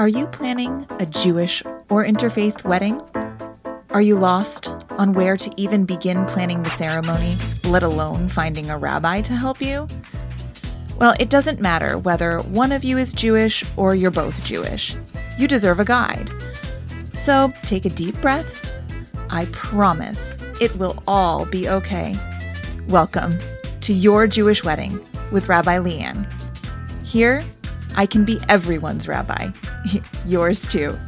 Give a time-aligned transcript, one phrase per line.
[0.00, 3.02] Are you planning a Jewish or interfaith wedding?
[3.90, 8.78] Are you lost on where to even begin planning the ceremony, let alone finding a
[8.78, 9.86] rabbi to help you?
[10.96, 14.96] Well, it doesn't matter whether one of you is Jewish or you're both Jewish.
[15.36, 16.30] You deserve a guide.
[17.12, 18.72] So take a deep breath.
[19.28, 22.18] I promise it will all be okay.
[22.88, 23.38] Welcome
[23.82, 24.98] to Your Jewish Wedding
[25.30, 26.26] with Rabbi LeighAnn.
[27.06, 27.44] Here,
[27.96, 29.50] I can be everyone's rabbi,
[30.26, 30.98] yours too.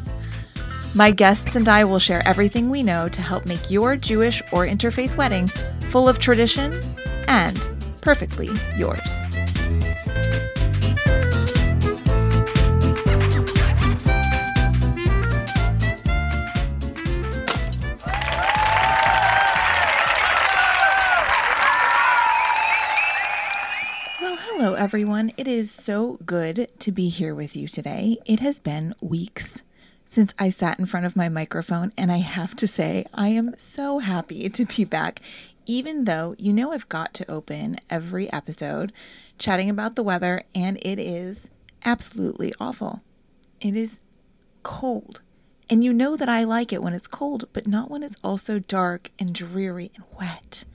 [0.95, 4.67] My guests and I will share everything we know to help make your Jewish or
[4.67, 5.49] interfaith wedding
[5.91, 6.81] full of tradition
[7.29, 7.69] and
[8.03, 9.22] perfectly yours.
[24.93, 25.33] Everyone.
[25.39, 28.19] It is so good to be here with you today.
[28.27, 29.63] It has been weeks
[30.05, 33.57] since I sat in front of my microphone, and I have to say, I am
[33.57, 35.23] so happy to be back,
[35.65, 38.93] even though you know I've got to open every episode
[39.39, 41.49] chatting about the weather, and it is
[41.87, 43.01] absolutely awful.
[43.63, 43.99] It is
[44.63, 45.23] cold.
[45.71, 48.59] And you know that I like it when it's cold, but not when it's also
[48.59, 50.67] dark and dreary and wet.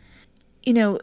[0.64, 0.98] You know,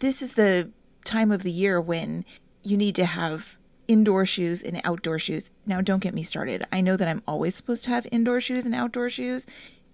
[0.00, 0.70] this is the
[1.04, 2.24] time of the year when
[2.62, 5.50] you need to have indoor shoes and outdoor shoes.
[5.66, 6.64] Now, don't get me started.
[6.72, 9.46] I know that I'm always supposed to have indoor shoes and outdoor shoes,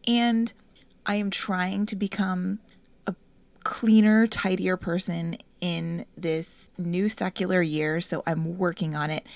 [0.06, 0.52] and
[1.06, 2.60] I am trying to become
[3.06, 3.14] a
[3.64, 9.26] cleaner, tidier person in this new secular year, so I'm working on it.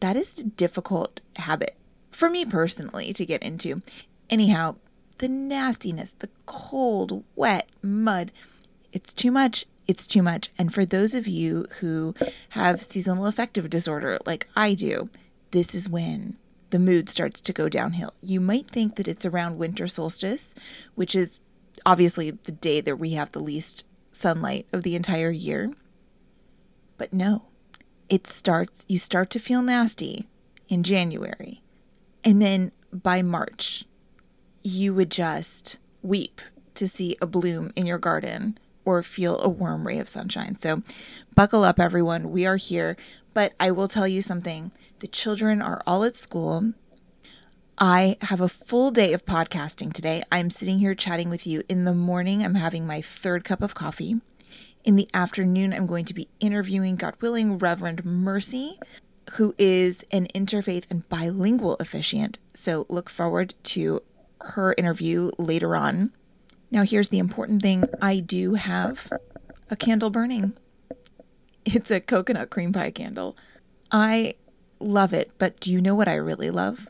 [0.00, 1.76] That is a difficult habit
[2.10, 3.82] for me personally to get into.
[4.28, 4.76] Anyhow,
[5.18, 8.32] the nastiness, the cold, wet mud,
[8.92, 10.50] it's too much it's too much.
[10.58, 12.14] And for those of you who
[12.50, 15.10] have seasonal affective disorder like I do,
[15.50, 16.36] this is when
[16.70, 18.14] the mood starts to go downhill.
[18.20, 20.54] You might think that it's around winter solstice,
[20.94, 21.40] which is
[21.84, 25.72] obviously the day that we have the least sunlight of the entire year.
[26.96, 27.48] But no,
[28.08, 30.28] it starts, you start to feel nasty
[30.68, 31.62] in January.
[32.24, 33.84] And then by March,
[34.62, 36.40] you would just weep
[36.74, 40.56] to see a bloom in your garden or feel a warm ray of sunshine.
[40.56, 40.82] So,
[41.34, 42.30] buckle up, everyone.
[42.30, 42.96] We are here.
[43.32, 46.72] But I will tell you something the children are all at school.
[47.78, 50.22] I have a full day of podcasting today.
[50.30, 51.62] I'm sitting here chatting with you.
[51.68, 54.20] In the morning, I'm having my third cup of coffee.
[54.84, 58.78] In the afternoon, I'm going to be interviewing, God willing, Reverend Mercy,
[59.32, 62.38] who is an interfaith and bilingual officiant.
[62.52, 64.02] So look forward to
[64.40, 66.12] her interview later on.
[66.70, 69.12] Now, here's the important thing I do have
[69.70, 70.54] a candle burning.
[71.64, 73.36] It's a coconut cream pie candle.
[73.90, 74.34] I
[74.78, 76.88] love it, but do you know what I really love?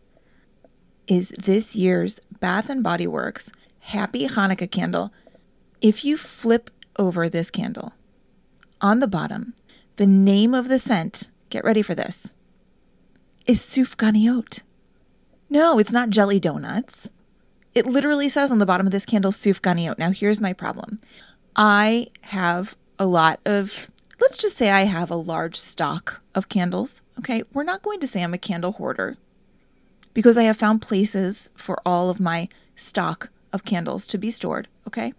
[1.07, 5.13] Is this year's Bath and Body Works Happy Hanukkah candle.
[5.81, 7.95] If you flip over this candle,
[8.81, 9.55] on the bottom,
[9.97, 12.33] the name of the scent, get ready for this,
[13.47, 14.63] is Sufganiyot.
[15.49, 17.11] No, it's not jelly donuts.
[17.75, 19.99] It literally says on the bottom of this candle, Sufganiyot.
[19.99, 21.01] Now, here's my problem
[21.55, 27.03] I have a lot of, let's just say I have a large stock of candles.
[27.19, 27.43] Okay.
[27.53, 29.17] We're not going to say I'm a candle hoarder
[30.15, 34.69] because I have found places for all of my stock of candles to be stored.
[34.87, 35.13] Okay.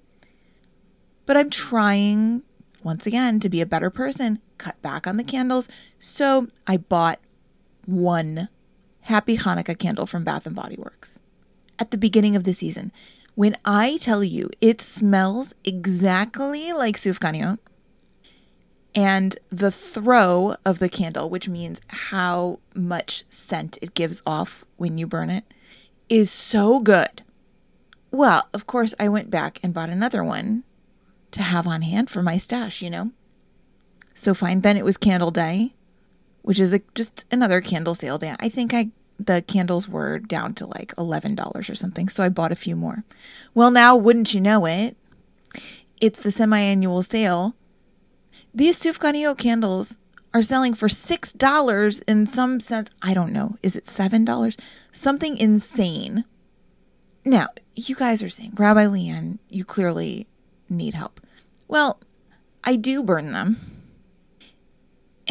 [1.25, 2.41] But I'm trying,
[2.83, 5.69] once again, to be a better person, cut back on the candles.
[6.00, 7.19] So I bought
[7.85, 8.50] one
[9.06, 11.11] Happy Hanukkah candle from Bath and Body Works
[11.81, 12.92] at the beginning of the season.
[13.34, 17.58] When I tell you it smells exactly like sufganiyot,
[18.94, 24.97] and the throw of the candle, which means how much scent it gives off when
[24.97, 25.46] you burn it,
[26.08, 27.24] is so good.
[28.12, 30.63] Well, of course, I went back and bought another one
[31.31, 33.12] to have on hand for my stash, you know?
[34.13, 34.59] So fine.
[34.59, 35.74] Then it was Candle Day,
[36.42, 38.36] which is a, just another candle sale day.
[38.42, 38.89] I think I
[39.27, 42.09] the candles were down to like $11 or something.
[42.09, 43.03] So I bought a few more.
[43.53, 44.97] Well, now, wouldn't you know it?
[46.00, 47.56] It's the semi annual sale.
[48.53, 49.97] These Sufganiyot candles
[50.33, 52.89] are selling for $6 in some sense.
[53.01, 53.56] I don't know.
[53.62, 54.59] Is it $7?
[54.91, 56.25] Something insane.
[57.23, 60.27] Now, you guys are saying, Rabbi LeighAnn, you clearly
[60.69, 61.21] need help.
[61.68, 62.00] Well,
[62.63, 63.81] I do burn them.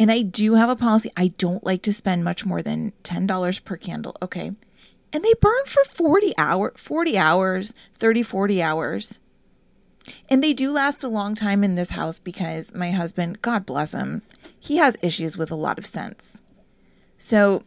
[0.01, 1.11] And I do have a policy.
[1.15, 4.17] I don't like to spend much more than $10 per candle.
[4.19, 4.51] Okay.
[5.13, 9.19] And they burn for 40 hour 40 hours, 30 40 hours.
[10.27, 13.91] And they do last a long time in this house because my husband, God bless
[13.91, 14.23] him,
[14.59, 16.41] he has issues with a lot of scents.
[17.19, 17.61] So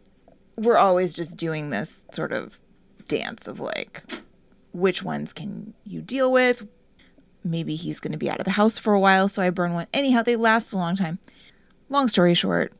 [0.57, 2.59] we're always just doing this sort of
[3.07, 4.03] dance of like,
[4.73, 6.67] which ones can you deal with?
[7.45, 9.73] Maybe he's going to be out of the house for a while, so I burn
[9.73, 9.87] one.
[9.93, 11.19] Anyhow, they last a long time.
[11.89, 12.73] Long story short,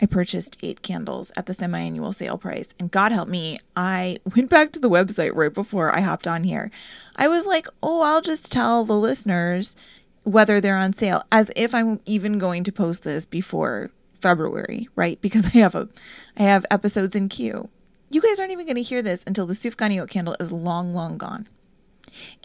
[0.00, 2.68] I purchased eight candles at the semi annual sale price.
[2.78, 6.44] And God help me, I went back to the website right before I hopped on
[6.44, 6.70] here.
[7.16, 9.74] I was like, oh, I'll just tell the listeners
[10.22, 13.90] whether they're on sale, as if I'm even going to post this before
[14.20, 15.20] February, right?
[15.20, 15.88] Because I have a
[16.36, 17.68] I have episodes in queue.
[18.10, 21.18] You guys aren't even going to hear this until the Sufganiyot candle is long, long
[21.18, 21.46] gone.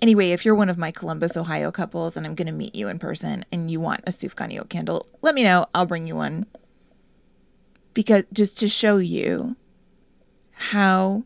[0.02, 2.88] Anyway, if you're one of my Columbus, Ohio couples and I'm going to meet you
[2.88, 5.66] in person and you want a Sufganiyot candle, let me know.
[5.74, 6.46] I'll bring you one
[7.94, 9.56] because just to show you
[10.54, 11.24] how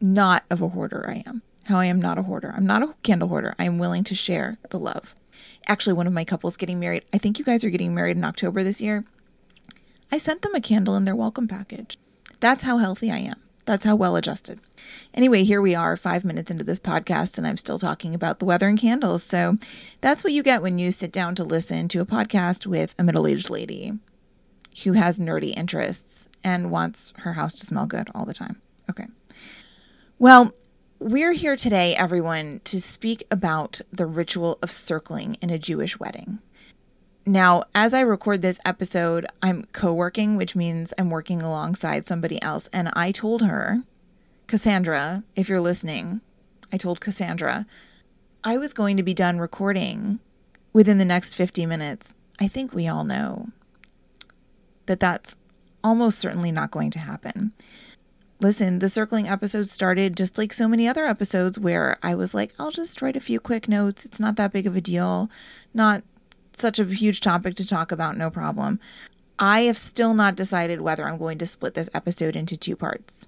[0.00, 2.52] not of a hoarder I am, how I am not a hoarder.
[2.56, 3.54] I'm not a candle hoarder.
[3.58, 5.14] I am willing to share the love.
[5.66, 8.24] Actually, one of my couples getting married, I think you guys are getting married in
[8.24, 9.04] October this year.
[10.10, 11.98] I sent them a candle in their welcome package.
[12.40, 13.40] That's how healthy I am.
[13.70, 14.58] That's how well adjusted.
[15.14, 18.44] Anyway, here we are, five minutes into this podcast, and I'm still talking about the
[18.44, 19.22] weather and candles.
[19.22, 19.58] So
[20.00, 23.04] that's what you get when you sit down to listen to a podcast with a
[23.04, 23.92] middle aged lady
[24.82, 28.60] who has nerdy interests and wants her house to smell good all the time.
[28.90, 29.06] Okay.
[30.18, 30.50] Well,
[30.98, 36.40] we're here today, everyone, to speak about the ritual of circling in a Jewish wedding.
[37.26, 42.40] Now, as I record this episode, I'm co working, which means I'm working alongside somebody
[42.42, 42.68] else.
[42.72, 43.82] And I told her,
[44.46, 46.22] Cassandra, if you're listening,
[46.72, 47.66] I told Cassandra
[48.42, 50.18] I was going to be done recording
[50.72, 52.14] within the next 50 minutes.
[52.40, 53.48] I think we all know
[54.86, 55.36] that that's
[55.84, 57.52] almost certainly not going to happen.
[58.40, 62.54] Listen, the circling episode started just like so many other episodes where I was like,
[62.58, 64.06] I'll just write a few quick notes.
[64.06, 65.30] It's not that big of a deal,
[65.74, 66.02] not
[66.58, 68.80] such a huge topic to talk about, no problem.
[69.38, 73.26] I have still not decided whether I'm going to split this episode into two parts.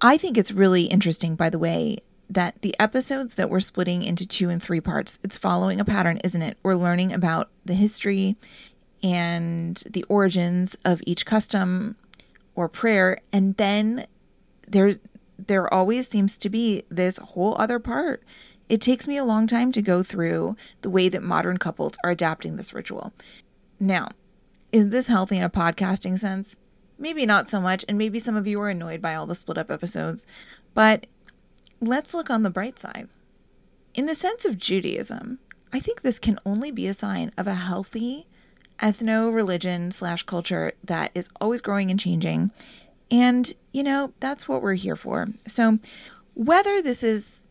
[0.00, 1.98] I think it's really interesting, by the way,
[2.30, 6.18] that the episodes that we're splitting into two and three parts, it's following a pattern,
[6.24, 6.56] isn't it?
[6.62, 8.36] We're learning about the history
[9.02, 11.96] and the origins of each custom
[12.54, 14.06] or prayer and then
[14.68, 14.94] there
[15.38, 18.22] there always seems to be this whole other part
[18.68, 22.10] it takes me a long time to go through the way that modern couples are
[22.10, 23.12] adapting this ritual
[23.78, 24.08] now
[24.70, 26.56] is this healthy in a podcasting sense
[26.98, 29.58] maybe not so much and maybe some of you are annoyed by all the split
[29.58, 30.26] up episodes
[30.74, 31.06] but
[31.80, 33.08] let's look on the bright side
[33.94, 35.38] in the sense of judaism
[35.72, 38.26] i think this can only be a sign of a healthy
[38.82, 42.50] ethno religion slash culture that is always growing and changing.
[43.10, 45.28] And, you know, that's what we're here for.
[45.46, 45.78] So,
[46.34, 47.44] whether this is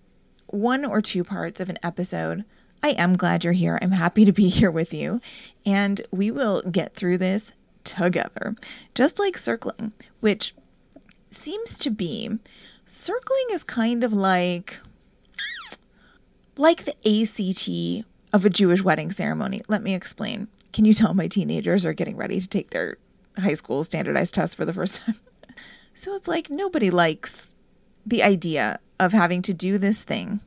[0.53, 2.45] one or two parts of an episode,
[2.83, 3.77] I am glad you're here.
[3.81, 5.21] I'm happy to be here with you.
[5.65, 7.53] And we will get through this
[7.83, 8.55] together,
[8.93, 10.53] just like circling, which
[11.29, 12.39] seems to be
[12.85, 14.79] circling is kind of like
[16.57, 19.61] like the ACT of a Jewish wedding ceremony.
[19.67, 20.47] Let me explain.
[20.73, 22.97] Can you tell my teenagers are getting ready to take their
[23.37, 25.15] high school standardized tests for the first time?
[25.93, 27.55] so it's like nobody likes
[28.05, 30.39] the idea of having to do this thing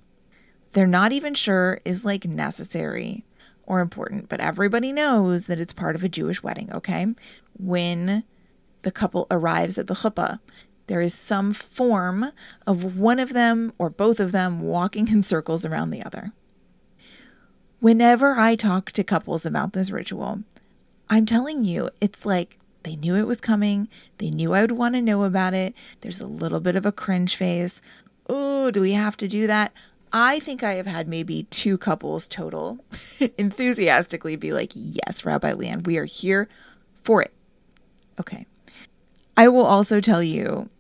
[0.75, 3.25] they're not even sure is like necessary
[3.65, 7.07] or important, but everybody knows that it's part of a Jewish wedding, okay?
[7.59, 8.25] When
[8.83, 10.41] the couple arrives at the chuppah,
[10.89, 12.33] there is some form
[12.67, 16.33] of one of them or both of them walking in circles around the other.
[17.81, 20.41] Whenever I talk to couples about this ritual,
[21.09, 23.89] I'm telling you, it's like they knew it was coming.
[24.19, 25.75] They knew I would want to know about it.
[26.01, 27.81] There's a little bit of a cringe face.
[28.29, 29.73] Oh, do we have to do that?
[30.13, 32.79] I think I have had maybe two couples total
[33.39, 36.49] enthusiastically be like, Yes, Rabbi LeighAnn, we are here
[37.03, 37.33] for it.
[38.21, 38.47] Okay.
[39.37, 40.71] I will also tell you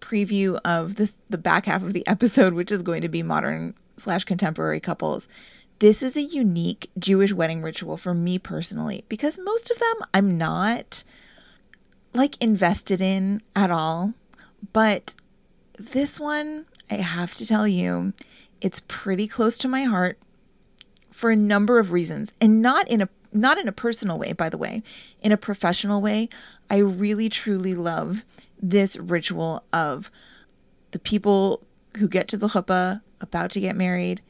[0.00, 3.74] preview of this the back half of the episode, which is going to be modern
[3.96, 5.28] slash contemporary couples.
[5.80, 10.38] This is a unique Jewish wedding ritual for me personally because most of them I'm
[10.38, 11.02] not
[12.14, 14.14] like invested in at all.
[14.72, 15.16] But
[15.90, 18.12] this one, I have to tell you,
[18.60, 20.18] it's pretty close to my heart
[21.10, 24.48] for a number of reasons and not in a not in a personal way by
[24.48, 24.82] the way
[25.20, 26.28] in a professional way
[26.70, 28.24] i really truly love
[28.60, 30.10] this ritual of
[30.92, 31.62] the people
[31.98, 34.22] who get to the chuppah about to get married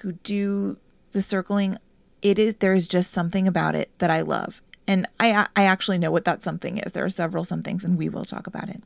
[0.00, 0.78] who do
[1.12, 1.76] the circling,
[2.22, 4.62] it is there is just something about it that I love.
[4.86, 6.92] And I I actually know what that something is.
[6.92, 8.82] There are several somethings and we will talk about it.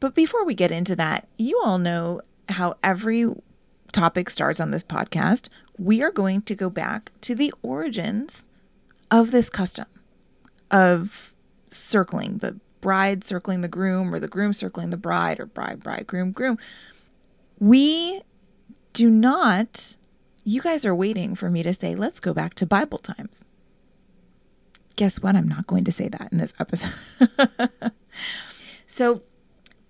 [0.00, 3.26] But before we get into that, you all know how every
[3.92, 5.48] topic starts on this podcast.
[5.78, 8.46] We are going to go back to the origins
[9.10, 9.86] of this custom
[10.70, 11.32] of
[11.70, 16.06] circling the bride circling the groom or the groom circling the bride or bride, bride,
[16.06, 16.58] groom, groom.
[17.58, 18.22] We
[18.92, 19.96] do not,
[20.44, 23.44] you guys are waiting for me to say, let's go back to Bible times.
[24.96, 25.36] Guess what?
[25.36, 26.92] I'm not going to say that in this episode.
[28.86, 29.22] so,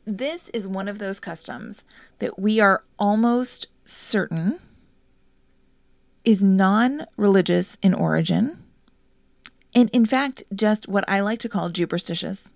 [0.04, 1.84] this is one of those customs
[2.18, 4.58] that we are almost certain
[6.24, 8.58] is non religious in origin,
[9.74, 12.52] and in fact, just what I like to call superstitious.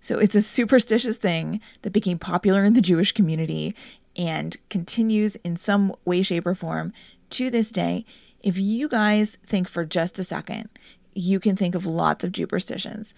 [0.00, 3.74] So it's a superstitious thing that became popular in the Jewish community
[4.16, 6.92] and continues in some way, shape, or form
[7.30, 8.04] to this day.
[8.42, 10.70] If you guys think for just a second,
[11.14, 13.14] you can think of lots of superstitions.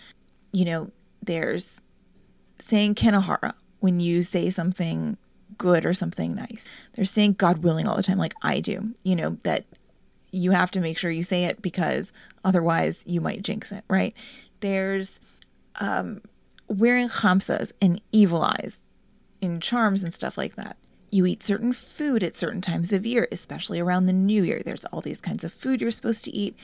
[0.53, 0.91] You know,
[1.23, 1.81] there's
[2.63, 5.17] saying Kenahara when you say something
[5.59, 6.67] good or something nice.
[6.95, 9.65] They're saying God willing all the time, like I do, you know, that
[10.31, 12.13] you have to make sure you say it because
[12.45, 14.15] otherwise you might jinx it, right?
[14.61, 15.21] There's
[15.81, 16.23] um,
[16.69, 18.81] wearing chamsas and evil eyes
[19.41, 20.77] in charms and stuff like that.
[21.11, 24.63] You eat certain food at certain times of year, especially around the new year.
[24.65, 26.57] There's all these kinds of food you're supposed to eat.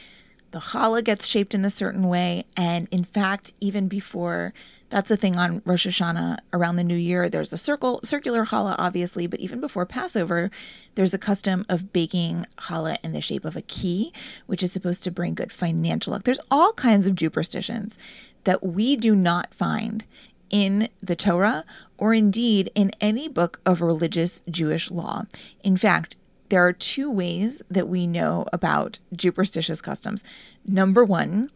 [0.52, 2.46] The challah gets shaped in a certain way.
[2.56, 4.54] And in fact, even before
[4.90, 7.28] that's the thing on Rosh Hashanah around the new year.
[7.28, 10.50] There's a circle, circular challah, obviously, but even before Passover,
[10.94, 14.12] there's a custom of baking challah in the shape of a key,
[14.46, 16.24] which is supposed to bring good financial luck.
[16.24, 17.98] There's all kinds of superstitions
[18.44, 20.04] that we do not find
[20.50, 21.64] in the Torah
[21.98, 25.24] or indeed in any book of religious Jewish law.
[25.62, 26.16] In fact,
[26.48, 30.24] there are two ways that we know about superstitious customs.
[30.66, 31.50] Number one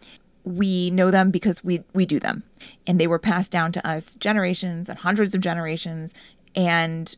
[0.44, 2.42] we know them because we we do them.
[2.86, 6.14] And they were passed down to us generations and hundreds of generations.
[6.54, 7.14] And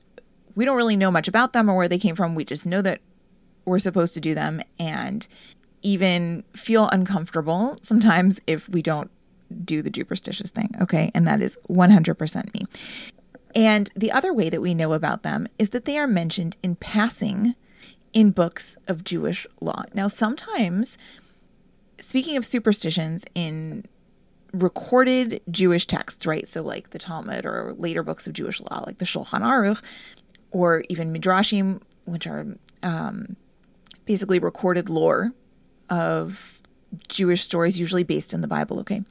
[0.54, 2.34] we don't really know much about them or where they came from.
[2.34, 3.00] We just know that
[3.64, 5.26] we're supposed to do them and
[5.82, 9.10] even feel uncomfortable sometimes if we don't
[9.64, 10.74] do the superstitious thing.
[10.80, 11.10] Okay.
[11.14, 12.66] And that is 100% me.
[13.54, 16.76] And the other way that we know about them is that they are mentioned in
[16.76, 17.54] passing
[18.12, 19.84] in books of Jewish law.
[19.92, 20.98] Now sometimes
[21.98, 23.84] speaking of superstitions in
[24.52, 26.46] recorded Jewish texts, right?
[26.48, 29.82] So, like the Talmud or later books of Jewish law, like the Shulchan Aruch,
[30.50, 32.46] or even Midrashim, which are
[32.82, 33.36] um,
[34.06, 35.32] basically recorded lore
[35.90, 36.60] of
[37.08, 39.02] Jewish stories, usually based in the Bible, okay?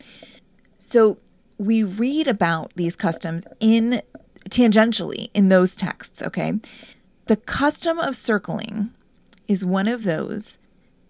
[0.79, 1.17] So,
[1.57, 4.01] we read about these customs in
[4.49, 6.53] tangentially in those texts, okay?
[7.27, 8.91] The custom of circling
[9.47, 10.57] is one of those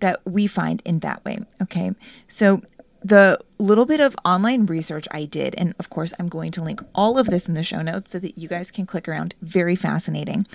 [0.03, 1.39] that we find in that way.
[1.62, 1.93] Okay.
[2.27, 2.62] So
[3.01, 6.81] the little bit of online research I did, and of course, I'm going to link
[6.93, 9.33] all of this in the show notes so that you guys can click around.
[9.41, 10.45] Very fascinating.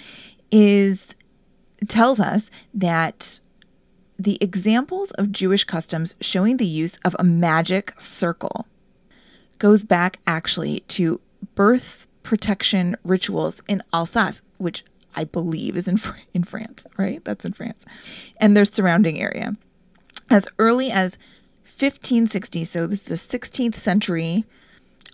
[0.51, 1.17] Is
[1.87, 3.41] tells us that
[4.19, 8.67] the examples of Jewish customs showing the use of a magic circle
[9.59, 11.21] goes back actually to
[11.55, 14.85] birth protection rituals in Alsace, which
[15.15, 15.99] I believe is in
[16.35, 17.25] in France, right?
[17.25, 17.85] That's in France,
[18.39, 19.57] and their surrounding area.
[20.31, 21.17] As early as
[21.63, 24.45] 1560, so this is a 16th century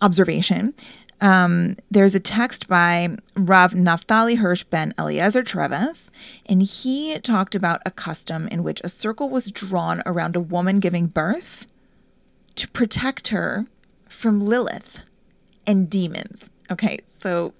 [0.01, 0.75] observation.
[1.21, 6.11] Um, there's a text by Rav Naftali Hirsch ben Eliezer Treves,
[6.47, 10.81] and he talked about a custom in which a circle was drawn around a woman
[10.81, 11.67] giving birth
[12.57, 13.67] to protect her
[14.09, 15.05] from Lilith
[15.67, 16.51] and demons.
[16.71, 17.55] Okay, so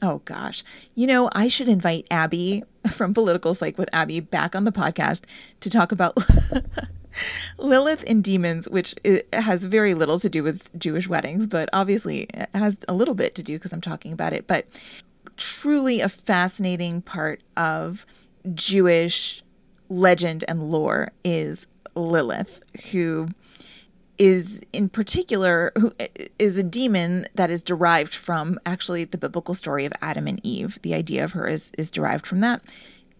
[0.00, 0.62] Oh gosh.
[0.94, 5.24] You know, I should invite Abby from Political Psych with Abby back on the podcast
[5.60, 6.16] to talk about
[7.58, 8.94] Lilith and demons, which
[9.32, 13.34] has very little to do with Jewish weddings, but obviously it has a little bit
[13.36, 14.46] to do because I'm talking about it.
[14.46, 14.66] But
[15.36, 18.06] truly a fascinating part of
[18.54, 19.42] Jewish
[19.88, 22.60] legend and lore is Lilith,
[22.92, 23.28] who
[24.18, 25.92] is in particular who
[26.38, 30.78] is a demon that is derived from actually the biblical story of Adam and Eve.
[30.82, 32.62] The idea of her is is derived from that.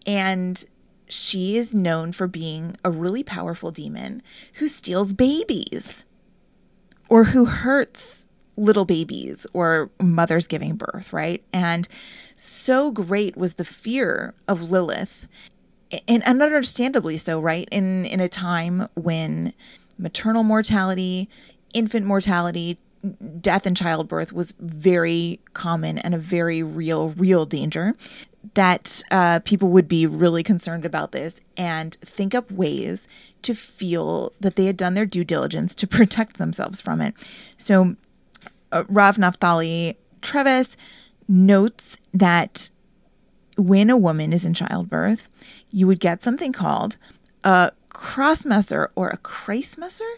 [0.05, 0.63] And
[1.07, 4.21] she is known for being a really powerful demon
[4.55, 6.05] who steals babies
[7.07, 11.43] or who hurts little babies or mothers giving birth, right?
[11.53, 11.87] And
[12.35, 15.27] so great was the fear of Lilith
[16.07, 17.67] and, and understandably so, right?
[17.71, 19.53] In in a time when
[19.99, 21.29] maternal mortality,
[21.73, 22.79] infant mortality,
[23.39, 27.95] death in childbirth was very common and a very real, real danger.
[28.53, 33.05] That uh, people would be really concerned about this and think up ways
[33.41, 37.13] to feel that they had done their due diligence to protect themselves from it.
[37.57, 37.95] So,
[38.71, 40.77] uh, Rav Naftali Treves
[41.27, 42.69] notes that
[43.57, 45.27] when a woman is in childbirth,
[45.71, 46.97] you would get something called
[47.43, 50.09] a crossmesser or a Kreismesser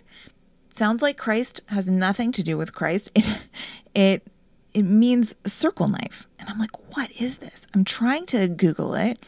[0.72, 3.10] sounds like Christ has nothing to do with Christ.
[3.16, 3.26] It
[3.96, 4.28] it
[4.74, 6.28] it means circle knife.
[6.40, 7.66] And I'm like, what is this?
[7.74, 9.20] I'm trying to Google it.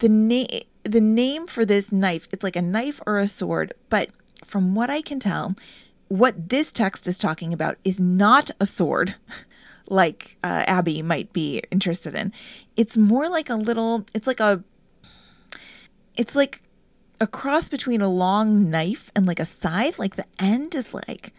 [0.00, 0.48] The name
[0.82, 4.10] the name for this knife, it's like a knife or a sword, but
[4.44, 5.54] from what I can tell,
[6.08, 9.14] what this text is talking about is not a sword
[9.88, 12.32] like uh, Abby might be interested in.
[12.76, 14.64] It's more like a little, it's like a,
[16.16, 16.62] it's like
[17.20, 19.98] a cross between a long knife and like a scythe.
[19.98, 21.32] Like the end is like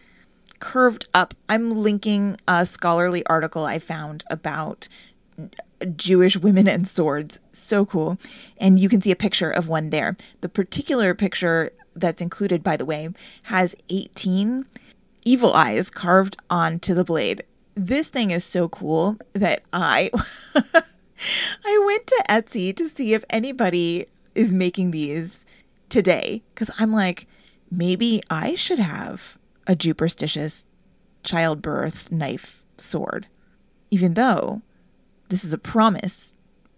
[0.58, 1.34] curved up.
[1.48, 4.88] I'm linking a scholarly article I found about
[5.96, 7.40] Jewish women and swords.
[7.52, 8.18] So cool.
[8.58, 10.16] And you can see a picture of one there.
[10.40, 13.08] The particular picture that's included, by the way,
[13.44, 14.66] has 18
[15.24, 17.42] evil eyes carved onto the blade.
[17.74, 20.10] This thing is so cool that I
[21.64, 25.44] I went to Etsy to see if anybody is making these
[25.90, 27.26] today cuz I'm like
[27.70, 30.66] maybe I should have a superstitious
[31.22, 33.26] childbirth knife sword
[33.90, 34.62] even though
[35.28, 36.32] this is a promise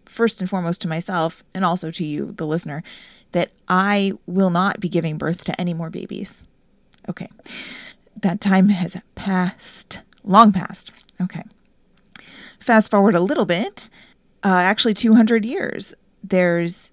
[0.05, 2.83] first and foremost to myself and also to you the listener
[3.33, 6.45] that I will not be giving birth to any more babies.
[7.09, 7.29] Okay.
[8.21, 10.93] That time has passed, long past.
[11.21, 11.43] Okay.
[12.61, 13.91] Fast forward a little bit,
[14.45, 15.95] uh, actually 200 years.
[16.23, 16.92] There's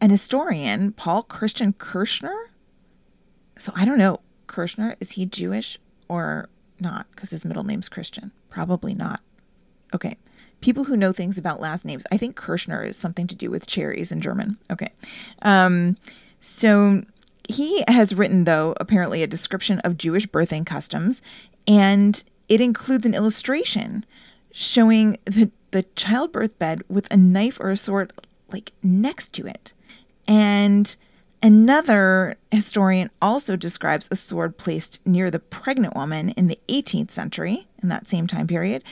[0.00, 2.50] an historian, Paul Christian Kirschner.
[3.58, 6.48] So I don't know, Kirschner, is he Jewish or
[6.80, 7.06] not?
[7.10, 8.32] Because his middle name's Christian.
[8.50, 9.20] Probably not.
[9.94, 10.16] Okay
[10.64, 12.06] people who know things about last names.
[12.10, 14.56] I think Kirschner is something to do with cherries in German.
[14.72, 14.88] Okay.
[15.42, 15.98] Um,
[16.40, 17.02] so
[17.46, 21.20] he has written, though, apparently a description of Jewish birthing customs,
[21.68, 24.06] and it includes an illustration
[24.52, 28.14] showing the, the childbirth bed with a knife or a sword
[28.50, 29.74] like next to it.
[30.26, 30.94] And
[31.42, 37.66] another historian also describes a sword placed near the pregnant woman in the 18th century,
[37.82, 38.82] in that same time period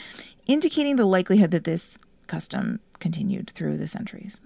[0.47, 4.41] indicating the likelihood that this custom continued through the centuries.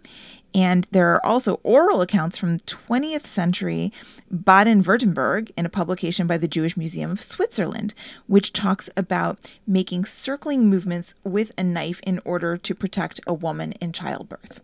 [0.55, 3.93] And there are also oral accounts from 20th century
[4.31, 7.95] Baden Württemberg in a publication by the Jewish Museum of Switzerland,
[8.27, 13.73] which talks about making circling movements with a knife in order to protect a woman
[13.73, 14.63] in childbirth.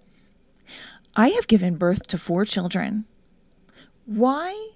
[1.15, 3.05] I have given birth to four children.
[4.07, 4.71] Why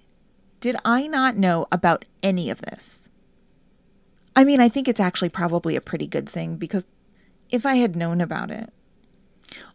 [0.59, 3.09] did I not know about any of this?
[4.35, 6.85] I mean, I think it's actually probably a pretty good thing because
[7.51, 8.71] if I had known about it,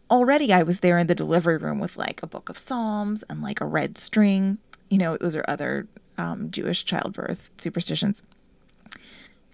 [0.09, 3.41] already I was there in the delivery room with like a book of Psalms and
[3.41, 4.57] like a red string.
[4.89, 8.21] You know, those are other um, Jewish childbirth superstitions.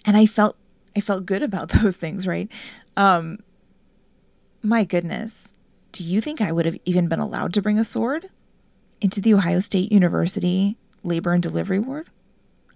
[0.05, 0.57] And I felt
[0.95, 2.51] I felt good about those things, right?
[2.95, 3.39] Um,
[4.61, 5.53] my goodness,
[5.91, 8.27] do you think I would have even been allowed to bring a sword
[9.01, 12.09] into the Ohio State University labor and delivery ward?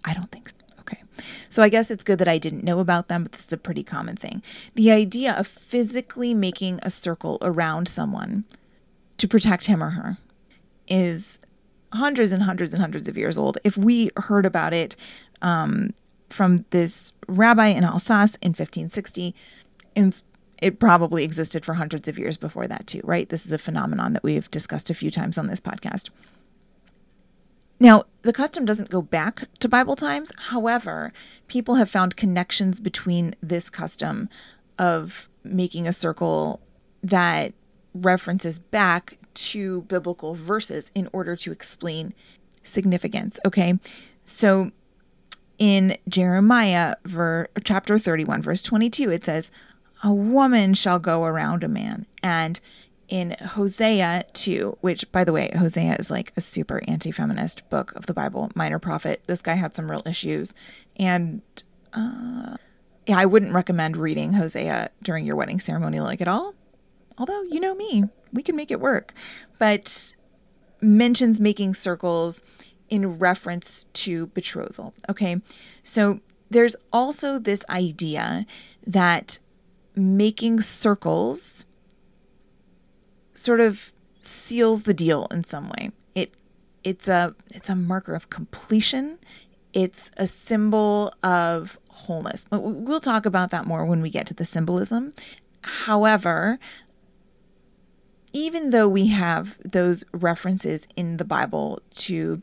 [0.04, 0.56] I don't think so.
[0.80, 1.02] Okay.
[1.50, 3.58] So I guess it's good that I didn't know about them, but this is a
[3.58, 4.42] pretty common thing.
[4.76, 8.46] The idea of physically making a circle around someone
[9.18, 10.18] to protect him or her
[10.88, 11.40] is
[11.94, 13.58] hundreds and hundreds and hundreds of years old.
[13.64, 14.96] If we heard about it
[15.42, 15.92] um,
[16.30, 19.36] from this rabbi in Alsace in 1560,
[20.64, 23.28] it probably existed for hundreds of years before that, too, right?
[23.28, 26.10] This is a phenomenon that we've discussed a few times on this podcast.
[27.80, 30.32] Now, the custom doesn't go back to Bible times.
[30.38, 31.12] However,
[31.48, 34.30] people have found connections between this custom
[34.80, 36.62] of making a circle
[37.04, 37.54] that
[37.94, 42.14] references back to biblical verses in order to explain
[42.64, 43.38] significance.
[43.46, 43.78] Okay.
[44.26, 44.72] So
[45.60, 49.52] in Jeremiah ver, chapter 31, verse 22, it says,
[50.04, 52.06] A woman shall go around a man.
[52.22, 52.60] And
[53.08, 57.94] in Hosea 2, which, by the way, Hosea is like a super anti feminist book
[57.96, 59.24] of the Bible, minor prophet.
[59.28, 60.54] This guy had some real issues.
[60.98, 61.42] And
[61.94, 62.58] uh,
[63.06, 66.54] yeah, I wouldn't recommend reading Hosea during your wedding ceremony like at all.
[67.18, 69.14] Although, you know me, we can make it work.
[69.60, 70.16] But
[70.82, 72.44] mentions making circles
[72.90, 74.94] in reference to betrothal.
[75.10, 75.42] Okay.
[75.84, 78.46] So there's also this idea
[78.86, 79.40] that
[79.96, 81.66] making circles
[83.34, 85.92] sort of seals the deal in some way.
[86.16, 86.34] It
[86.84, 89.20] it's a it's a marker of completion.
[89.74, 92.46] It's a symbol of wholeness.
[92.50, 95.14] But we'll talk about that more when we get to the symbolism.
[95.64, 96.60] However,
[98.34, 102.42] even though we have those references in the Bible to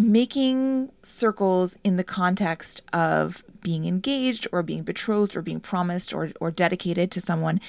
[0.00, 6.30] making circles in the context of being engaged or being betrothed or being promised or,
[6.40, 7.60] or dedicated to someone,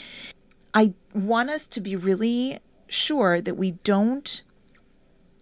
[0.74, 4.42] I want us to be really sure that we don't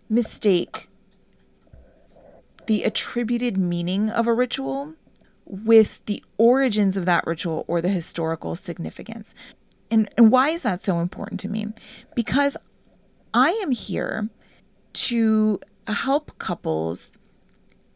[0.09, 0.89] mistake
[2.65, 4.95] the attributed meaning of a ritual
[5.45, 9.33] with the origins of that ritual or the historical significance.
[9.91, 11.67] And, and why is that so important to me?
[12.15, 12.57] Because
[13.33, 14.29] I am here
[14.93, 17.19] to help couples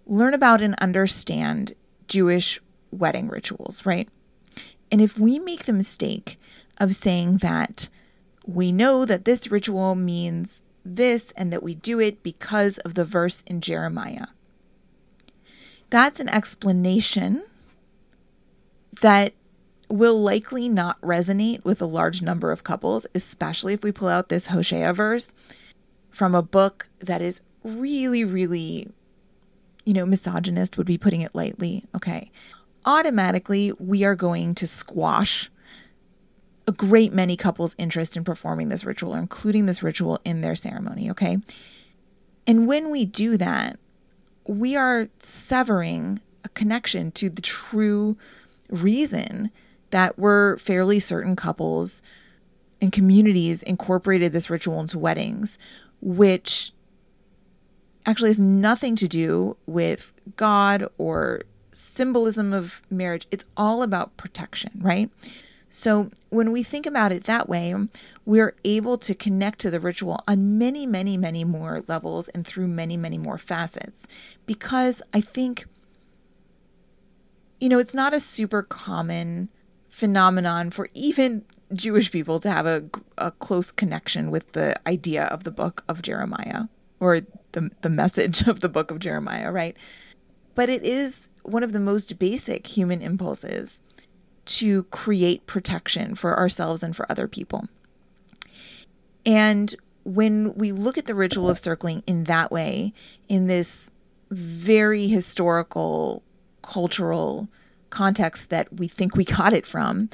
[0.06, 1.74] learn about and understand
[2.08, 2.60] Jewish
[2.92, 4.10] wedding rituals, right?
[4.92, 6.40] And if we make the mistake
[6.78, 7.90] of saying that
[8.46, 13.06] we know that this ritual means this and that we do it because of the
[13.06, 14.28] verse in Jeremiah,
[15.90, 17.44] that's an explanation
[19.02, 19.34] that
[19.90, 24.30] will likely not resonate with a large number of couples, especially if we pull out
[24.30, 25.34] this Hosea verse
[26.10, 28.88] from a book that is really, really,
[29.86, 31.86] you know, misogynist would be putting it lightly.
[31.96, 32.32] Okay.
[32.86, 35.50] Automatically, we are going to squash
[36.68, 40.56] a great many couples' interest in performing this ritual or including this ritual in their
[40.56, 41.10] ceremony.
[41.12, 41.38] Okay.
[42.48, 43.80] And when we do that,
[44.48, 48.18] we are severing a connection to the true
[48.70, 49.52] reason
[49.92, 52.02] that we're fairly certain couples
[52.82, 55.58] and communities incorporated this ritual into weddings,
[56.02, 56.74] which
[58.06, 63.28] actually has nothing to do with God or symbolism of marriage.
[63.32, 65.10] It's all about protection, right?
[65.70, 67.74] So when we think about it that way,
[68.26, 72.68] we're able to connect to the ritual on many, many, many more levels and through
[72.68, 74.06] many, many more facets.
[74.46, 75.66] Because I think,
[77.60, 79.50] you know, it's not a super common
[79.90, 82.84] phenomenon for even Jewish people to have a,
[83.18, 86.66] a close connection with the idea of the book of Jeremiah
[87.00, 87.22] or
[87.54, 89.76] the, the message of the book of Jeremiah, right?
[90.56, 93.82] But it is one of the most basic human impulses
[94.46, 97.68] to create protection for ourselves and for other people.
[99.26, 102.94] And when we look at the ritual of circling in that way,
[103.30, 103.90] in this
[104.30, 106.24] very historical,
[106.62, 107.48] cultural
[107.90, 110.10] context that we think we got it from,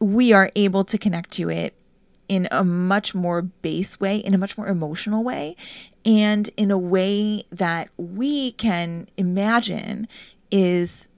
[0.00, 1.74] we are able to connect to it
[2.28, 5.56] in a much more base way, in a much more emotional way,
[6.04, 10.06] and in a way that we can imagine
[10.50, 11.08] is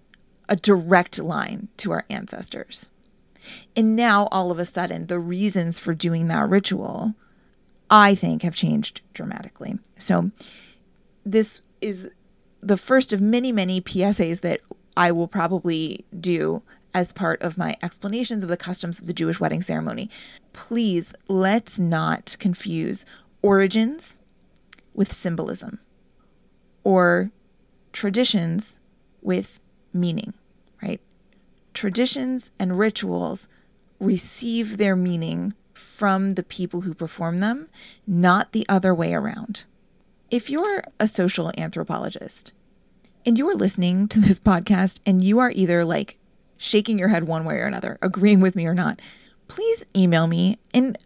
[0.49, 2.89] a direct line to our ancestors.
[3.77, 7.15] And now, all of a sudden, the reasons for doing that ritual,
[7.91, 9.79] I think, have changed dramatically.
[9.99, 10.31] So,
[11.25, 12.11] this is
[12.61, 14.61] the first of many, many PSAs that
[14.97, 16.63] I will probably do
[16.95, 20.11] as part of my explanations of the customs of the Jewish wedding ceremony.
[20.53, 23.05] Please, let's not confuse
[23.43, 24.19] origins
[24.97, 25.79] with symbolism
[26.83, 27.31] or
[27.93, 28.77] traditions
[29.23, 29.61] with
[29.93, 30.35] meaning
[30.83, 31.01] right?
[31.75, 33.49] Traditions and rituals
[33.99, 37.69] receive their meaning from the people who perform them,
[38.07, 39.65] not the other way around.
[40.31, 42.53] If you're a social anthropologist
[43.25, 46.19] and you're listening to this podcast and you are either like
[46.57, 49.01] shaking your head one way or another, agreeing with me or not,
[49.49, 50.59] please email me.
[50.73, 50.97] And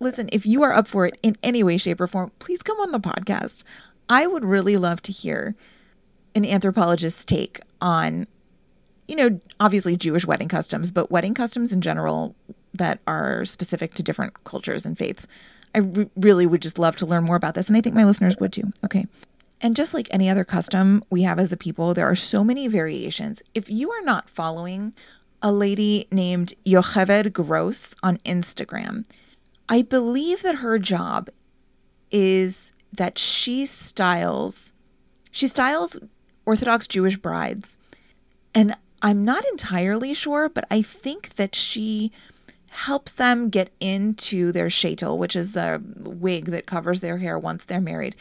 [0.00, 2.78] listen, if you are up for it in any way, shape, or form, please come
[2.78, 3.62] on the podcast.
[4.08, 5.54] I would really love to hear
[6.34, 8.26] an anthropologist's take on
[9.08, 12.34] you know, obviously Jewish wedding customs, but wedding customs in general
[12.74, 15.26] that are specific to different cultures and faiths.
[15.74, 18.04] I re- really would just love to learn more about this, and I think my
[18.04, 18.72] listeners would too.
[18.84, 19.06] Okay.
[19.60, 22.68] And just like any other custom we have as a people, there are so many
[22.68, 23.42] variations.
[23.54, 24.94] If you are not following
[25.40, 29.04] a lady named Yocheved Gross on Instagram,
[29.68, 31.28] I believe that her job
[32.10, 34.72] is that she styles
[35.30, 35.98] she styles
[36.46, 37.76] Orthodox Jewish brides.
[38.54, 42.10] And I'm not entirely sure, but I think that she
[42.68, 47.64] helps them get into their sheitel, which is the wig that covers their hair once
[47.64, 48.16] they're married,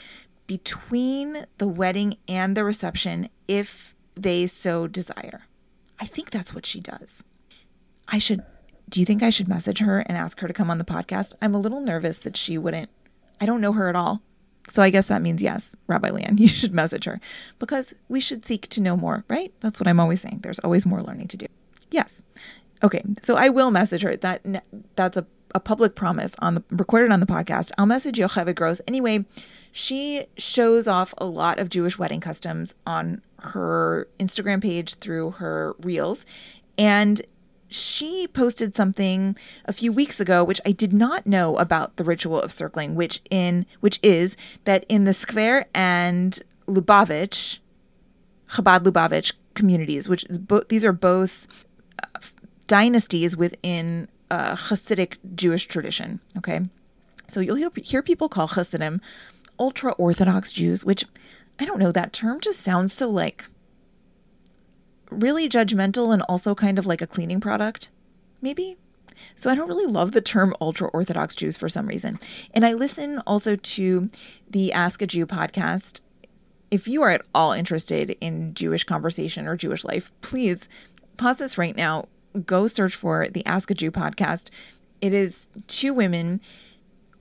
[0.46, 5.46] between the wedding and the reception if they so desire.
[6.00, 7.24] I think that's what she does.
[8.10, 8.44] I should,
[8.90, 11.34] do you think I should message her and ask her to come on the podcast?
[11.42, 12.90] I'm a little nervous that she wouldn't.
[13.42, 14.22] I don't know her at all.
[14.68, 17.20] So I guess that means yes, Rabbi LeighAnn, you should message her
[17.60, 19.54] because we should seek to know more, right?
[19.60, 20.40] That's what I'm always saying.
[20.44, 21.46] There's always more learning to do.
[21.92, 22.24] Yes.
[22.84, 23.02] Okay.
[23.22, 24.16] So I will message her.
[24.16, 24.46] That
[24.96, 27.72] that's a, a public promise on the recorded on the podcast.
[27.78, 28.82] I'll message Yocheved Gross.
[28.88, 29.26] Anyway,
[29.72, 35.76] she shows off a lot of Jewish wedding customs on her Instagram page through her
[35.80, 36.26] reels.
[36.78, 37.22] And
[37.68, 42.42] she posted something a few weeks ago which I did not know about the ritual
[42.42, 47.60] of circling, which in which is that in the Skver and Lubavitch,
[48.50, 51.48] Chabad Lubavitch communities, which bo- these are both
[52.04, 52.20] uh,
[52.68, 56.20] dynasties within uh, Hasidic Jewish tradition.
[56.38, 56.62] Okay,
[57.28, 59.02] so you'll hear, hear people call Hasidim
[59.58, 61.06] ultra Orthodox Jews, which
[61.60, 63.46] I don't know, that term just sounds so like
[65.10, 67.90] really judgmental and also kind of like a cleaning product,
[68.42, 68.78] maybe.
[69.36, 72.20] So I don't really love the term ultra Orthodox Jews for some reason.
[72.54, 74.10] And I listen also to
[74.50, 76.02] the Ask a Jew podcast.
[76.72, 80.68] If you are at all interested in Jewish conversation or Jewish life, please
[81.18, 82.06] pause this right now.
[82.46, 84.50] Go search for the Ask a Jew podcast.
[85.02, 86.42] It is two women.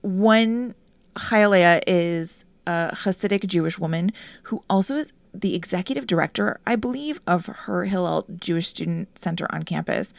[0.01, 0.75] One,
[1.15, 4.11] Chayalea, is a Hasidic Jewish woman
[4.43, 9.63] who also is the executive director, I believe, of her Hillel Jewish Student Center on
[9.63, 10.13] campus.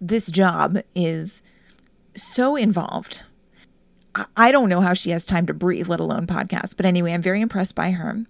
[0.00, 1.42] This job is
[2.14, 3.22] so involved.
[4.36, 6.76] I don't know how she has time to breathe, let alone podcast.
[6.76, 8.24] But anyway, I'm very impressed by her.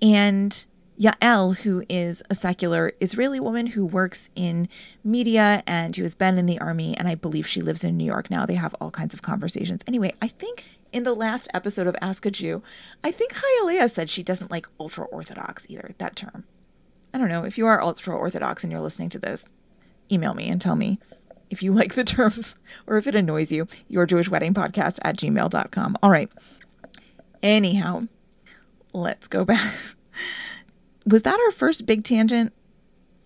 [0.00, 0.64] And
[1.00, 4.68] Yael, who is a secular Israeli woman who works in
[5.02, 8.04] media and who has been in the army, and I believe she lives in New
[8.04, 8.46] York now.
[8.46, 9.82] They have all kinds of conversations.
[9.88, 12.62] Anyway, I think in the last episode of Ask a Jew,
[13.02, 16.44] I think Chayalea said she doesn't like ultra Orthodox either, that term.
[17.12, 17.44] I don't know.
[17.44, 19.46] If you are ultra Orthodox and you're listening to this,
[20.10, 20.98] email me and tell me
[21.50, 22.32] if you like the term
[22.86, 23.66] or if it annoys you.
[23.88, 25.96] Your Jewish Wedding Podcast at gmail.com.
[26.02, 26.30] All right.
[27.42, 28.06] Anyhow,
[28.92, 29.74] let's go back.
[31.06, 32.52] Was that our first big tangent?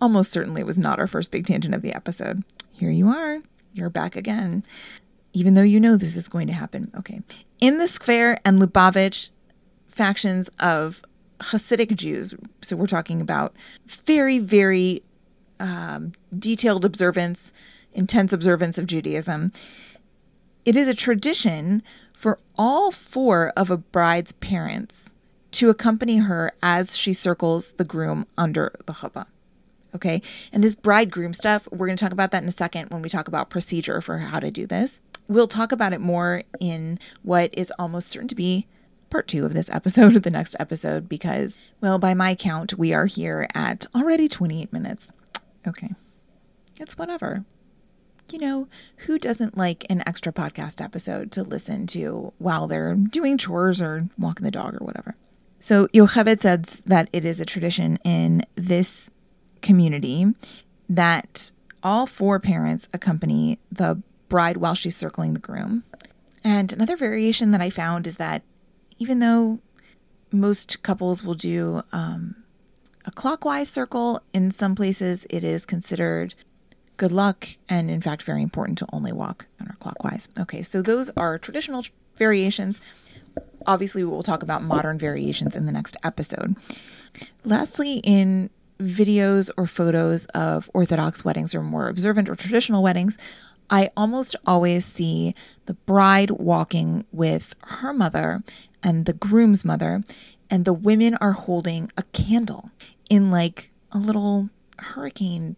[0.01, 2.43] Almost certainly it was not our first big tangent of the episode.
[2.71, 3.41] Here you are.
[3.73, 4.63] You're back again
[5.37, 6.91] even though you know this is going to happen.
[6.97, 7.21] Okay.
[7.61, 9.29] In the Skver and Lubavitch
[9.87, 11.03] factions of
[11.41, 13.55] Hasidic Jews, so we're talking about
[13.87, 15.03] very, very
[15.61, 17.53] um, detailed observance,
[17.93, 19.53] intense observance of Judaism,
[20.65, 21.83] it is a tradition
[22.15, 25.13] for all four of a bride's parents
[25.51, 29.27] to accompany her as she circles the groom under the chuppah.
[29.95, 30.23] Okay.
[30.51, 33.11] And this bridegroom stuff, we're going to talk about that in a second when we
[33.11, 35.03] talk about procedure for how to do this.
[35.29, 38.67] We'll talk about it more in what is almost certain to be
[39.11, 43.07] part two of this episode, the next episode, because, well, by my count, we are
[43.07, 45.11] here at already 28 minutes.
[45.67, 45.91] Okay.
[46.79, 47.45] It's whatever.
[48.31, 53.39] You know, who doesn't like an extra podcast episode to listen to while they're doing
[53.39, 55.15] chores or walking the dog or whatever?
[55.59, 59.11] So, Yocheved says that it is a tradition in this
[59.63, 60.27] community
[60.89, 61.51] that
[61.83, 65.85] all four parents accompany the bride while she's circling the groom.
[66.45, 68.43] And another variation that I found is that
[68.99, 69.61] even though
[70.33, 72.37] most couples will do um,
[73.05, 76.35] a clockwise circle, in some places it is considered
[76.97, 80.29] good luck and, in fact, very important to only walk counterclockwise.
[80.39, 81.85] Okay, so those are traditional
[82.17, 82.81] variations.
[83.67, 86.57] Obviously, we will talk about modern variations in the next episode.
[87.45, 93.19] Lastly, in videos or photos of Orthodox weddings or more observant or traditional weddings,
[93.71, 95.35] I almost always see
[95.67, 98.43] the bride walking with her mother
[98.83, 100.03] and the groom's mother,
[100.49, 102.71] and the women are holding a candle
[103.11, 105.57] in like a little hurricane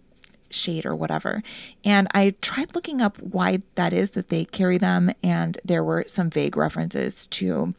[0.50, 1.42] shade or whatever.
[1.84, 6.04] And I tried looking up why that is that they carry them, and there were
[6.06, 7.74] some vague references to,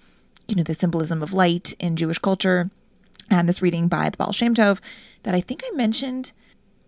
[0.47, 2.69] you know, the symbolism of light in Jewish culture.
[3.31, 4.79] And this reading by the Baal Shem Tov
[5.23, 6.31] that I think I mentioned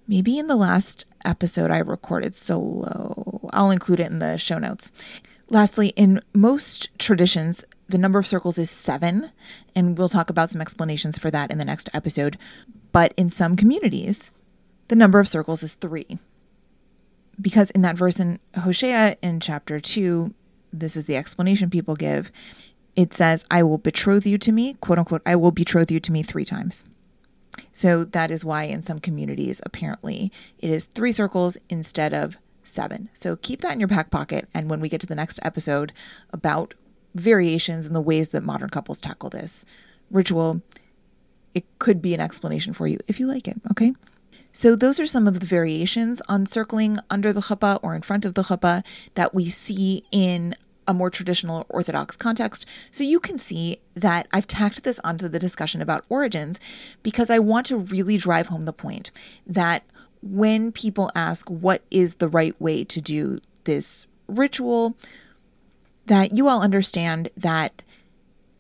[0.08, 3.31] maybe in the last episode I recorded solo.
[3.54, 4.91] I'll include it in the show notes.
[5.49, 9.32] Lastly, in most traditions, the number of circles is seven,
[9.75, 12.38] and we'll talk about some explanations for that in the next episode.
[12.91, 14.32] But in some communities,
[14.88, 16.19] the number of circles is three.
[17.39, 20.34] Because in that verse in Hosea in chapter 2,
[20.71, 22.32] this is the explanation people give.
[22.95, 26.12] It says, I will betroth you to me, quote unquote, I will betroth you to
[26.12, 26.84] me three times.
[27.73, 33.10] So that is why in some communities, apparently, it is three circles instead of seven.
[33.13, 34.47] So keep that in your back pocket.
[34.54, 35.93] And when we get to the next episode
[36.32, 36.74] about
[37.15, 39.65] variations and the ways that modern couples tackle this
[40.10, 40.62] ritual,
[41.54, 43.60] it could be an explanation for you if you like it.
[43.71, 43.93] Okay.
[44.54, 48.26] So, those are some of the variations on circling under the chuppah or in front
[48.26, 50.56] of the chuppah that we see in
[50.88, 52.65] a more traditional Orthodox context.
[52.91, 56.60] So you can see that I've tacked this onto the discussion about origins
[57.04, 59.12] because I want to really drive home the point
[59.45, 59.84] that
[60.21, 64.95] when people ask what is the right way to do this ritual,
[66.05, 67.84] that you all understand that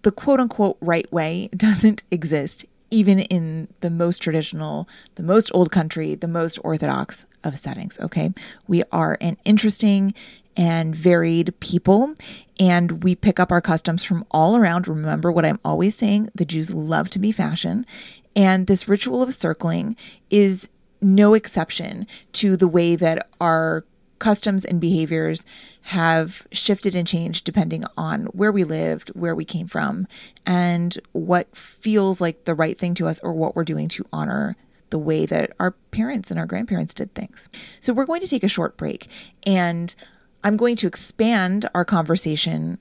[0.03, 5.71] the quote unquote right way doesn't exist, even in the most traditional, the most old
[5.71, 7.99] country, the most orthodox of settings.
[7.99, 8.31] Okay.
[8.67, 10.13] We are an interesting
[10.57, 12.15] and varied people.
[12.59, 14.87] And we pick up our customs from all around.
[14.87, 17.85] Remember what I'm always saying the Jews love to be fashion.
[18.35, 19.95] And this ritual of circling
[20.29, 20.69] is
[21.01, 23.85] no exception to the way that our
[24.19, 25.43] customs and behaviors
[25.81, 30.07] have shifted and changed depending on where we lived, where we came from,
[30.45, 34.55] and what feels like the right thing to us or what we're doing to honor
[34.91, 37.49] the way that our parents and our grandparents did things.
[37.79, 39.07] So, we're going to take a short break
[39.45, 39.95] and
[40.43, 42.79] I'm going to expand our conversation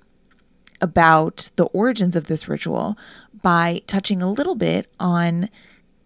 [0.80, 2.96] about the origins of this ritual
[3.42, 5.48] by touching a little bit on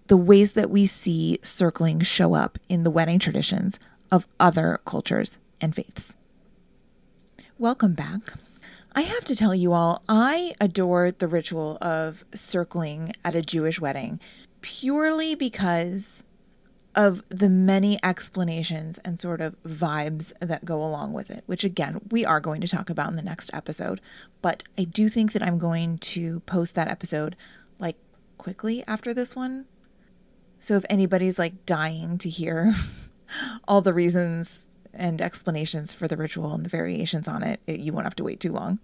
[0.07, 3.79] the ways that we see circling show up in the wedding traditions
[4.11, 6.17] of other cultures and faiths.
[7.59, 8.35] Welcome back.
[8.95, 13.81] I have to tell you all, I adore the ritual of circling at a Jewish
[13.81, 14.21] wedding
[14.61, 16.25] purely because
[16.95, 22.01] of the many explanations and sort of vibes that go along with it, which again,
[22.11, 24.01] we are going to talk about in the next episode.
[24.43, 27.35] But I do think that I'm going to post that episode
[27.79, 27.97] like
[28.39, 29.67] quickly after this one.
[30.65, 32.73] So if anybody's like dying to hear
[33.69, 37.93] all the reasons and explanations for the ritual and the variations on it, it you
[37.93, 38.79] won't have to wait too long.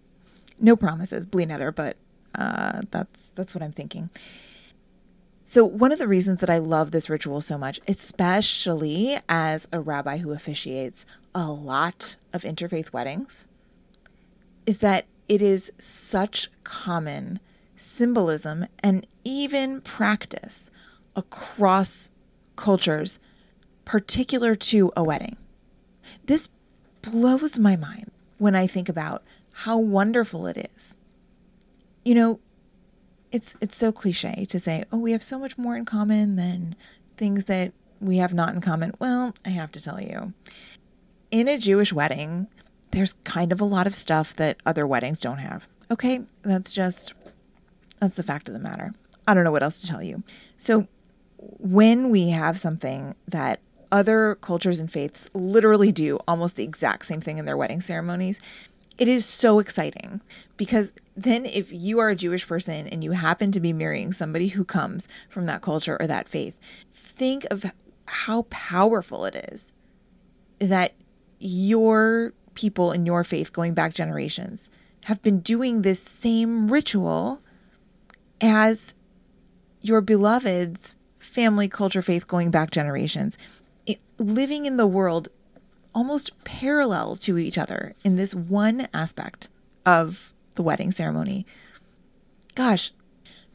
[0.60, 1.96] No promises, bli neder, but
[2.34, 4.10] uh, that's that's what I'm thinking.
[5.42, 9.80] So, one of the reasons that I love this ritual so much, especially as a
[9.80, 13.48] rabbi who officiates a lot of interfaith weddings,
[14.66, 17.40] is that it is such common
[17.74, 20.70] symbolism and even practice
[21.16, 22.10] across
[22.56, 23.18] cultures,
[23.84, 25.36] particular to a wedding.
[26.26, 26.48] This
[27.02, 30.96] blows my mind when I think about how wonderful it is.
[32.04, 32.40] You know,
[33.32, 36.74] it's it's so cliche to say, "Oh, we have so much more in common than
[37.16, 40.32] things that we have not in common." Well, I have to tell you.
[41.30, 42.48] In a Jewish wedding,
[42.90, 45.68] there's kind of a lot of stuff that other weddings don't have.
[45.90, 46.20] Okay?
[46.42, 47.14] That's just
[48.00, 48.94] that's the fact of the matter.
[49.28, 50.22] I don't know what else to tell you.
[50.58, 50.88] So,
[51.40, 57.20] when we have something that other cultures and faiths literally do almost the exact same
[57.20, 58.40] thing in their wedding ceremonies,
[58.98, 60.20] it is so exciting
[60.56, 64.48] because then if you are a Jewish person and you happen to be marrying somebody
[64.48, 66.58] who comes from that culture or that faith,
[66.92, 67.64] think of
[68.06, 69.72] how powerful it is
[70.58, 70.92] that
[71.38, 74.68] your people in your faith going back generations
[75.04, 77.40] have been doing this same ritual
[78.40, 78.94] as
[79.80, 80.94] your beloved's
[81.30, 83.38] family culture faith going back generations
[83.86, 85.28] it, living in the world
[85.94, 89.48] almost parallel to each other in this one aspect
[89.84, 91.46] of the wedding ceremony.
[92.54, 92.92] Gosh,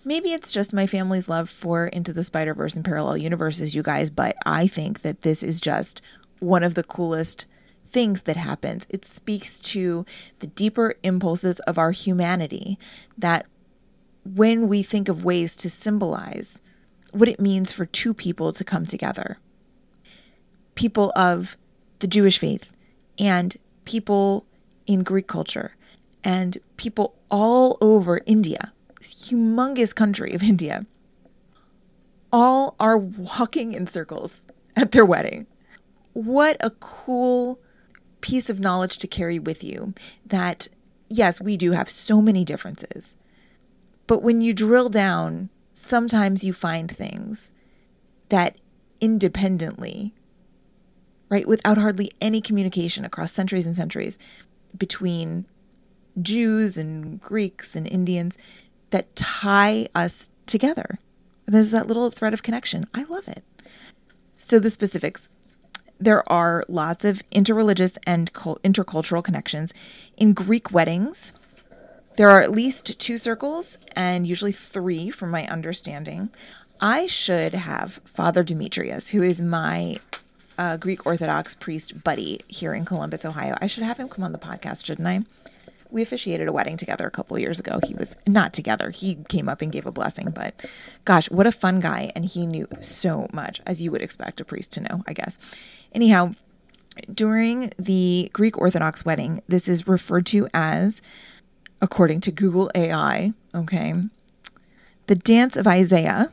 [0.04, 3.84] maybe it's just my family's love for Into the Spider Verse and parallel universes, you
[3.84, 6.02] guys, but I think that this is just
[6.40, 7.46] one of the coolest
[7.88, 8.86] things that happens.
[8.90, 10.06] It speaks to
[10.40, 12.78] the deeper impulses of our humanity
[13.18, 13.48] that
[14.26, 16.62] when we think of ways to symbolize
[17.16, 19.38] what it means for two people to come together,
[20.76, 21.58] people of
[22.00, 22.74] the Jewish faith
[23.18, 24.46] and people
[24.86, 25.76] in Greek culture
[26.24, 30.86] and people all over India, this humongous country of India,
[32.34, 34.42] all are walking in circles
[34.76, 35.48] at their wedding.
[36.14, 37.60] What a cool
[38.20, 39.94] piece of knowledge to carry with you
[40.26, 40.68] that,
[41.08, 43.16] yes, we do have so many differences.
[44.08, 47.52] But when you drill down, sometimes you find things
[48.30, 48.58] that
[49.00, 50.16] independently
[51.30, 51.48] right?
[51.48, 54.18] Without hardly any communication across centuries and centuries
[54.78, 55.46] between
[56.22, 58.38] Jews and Greeks and Indians
[58.92, 61.00] that tie us together.
[61.46, 62.88] There's that little thread of connection.
[62.94, 63.44] I love it.
[64.36, 65.30] So, the specifics
[65.98, 69.74] there are lots of interreligious and intercultural connections.
[70.18, 71.32] In Greek weddings,
[72.18, 76.30] there are at least two circles and usually three, from my understanding.
[76.80, 79.98] I should have Father Demetrius, who is my
[80.58, 83.56] uh, Greek Orthodox priest buddy here in Columbus, Ohio.
[83.62, 85.22] I should have him come on the podcast, shouldn't I?
[85.92, 87.80] We officiated a wedding together a couple years ago.
[87.84, 88.90] He was not together.
[88.90, 90.54] He came up and gave a blessing, but
[91.06, 92.12] gosh, what a fun guy.
[92.16, 95.38] And he knew so much, as you would expect a priest to know, I guess.
[95.94, 96.34] Anyhow,
[97.14, 101.02] during the Greek Orthodox wedding, this is referred to as,
[101.82, 103.94] according to Google AI, okay,
[105.08, 106.32] the dance of Isaiah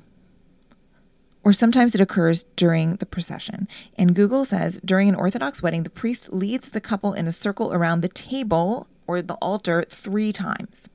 [1.45, 3.67] or sometimes it occurs during the procession.
[3.97, 7.73] And Google says during an Orthodox wedding, the priest leads the couple in a circle
[7.73, 10.89] around the table or the altar three times.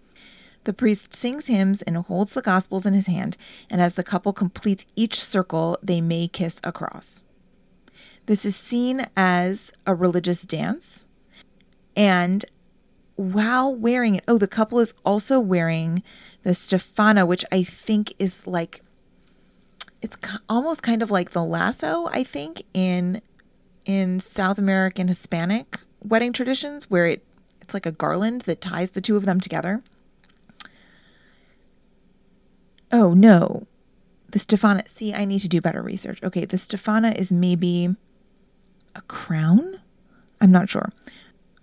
[0.64, 3.38] The priest sings hymns and holds the Gospels in his hand,
[3.70, 7.24] and as the couple completes each circle, they may kiss across.
[8.26, 11.08] This is seen as a religious dance,
[11.96, 12.44] and
[13.18, 16.04] while wearing it, oh, the couple is also wearing
[16.44, 18.82] the Stefana, which I think is like
[20.02, 23.22] it's almost kind of like the lasso, I think, in
[23.86, 27.26] in South American Hispanic wedding traditions where it
[27.60, 29.84] it's like a garland that ties the two of them together.
[32.92, 33.68] Oh no.
[34.30, 36.22] The Stefana see, I need to do better research.
[36.22, 37.96] Okay, the Stefana is maybe
[38.96, 39.80] a crown?
[40.40, 40.92] I'm not sure.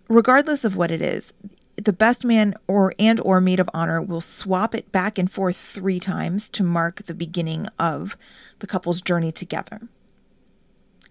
[0.08, 1.32] Regardless of what it is,
[1.76, 5.56] the best man or and or maid of honor will swap it back and forth
[5.56, 8.16] 3 times to mark the beginning of
[8.60, 9.80] the couple's journey together.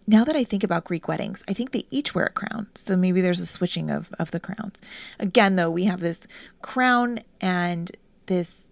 [0.05, 2.67] Now that I think about Greek weddings, I think they each wear a crown.
[2.75, 4.79] So maybe there's a switching of, of the crowns.
[5.19, 6.27] Again, though, we have this
[6.61, 7.91] crown and
[8.25, 8.69] this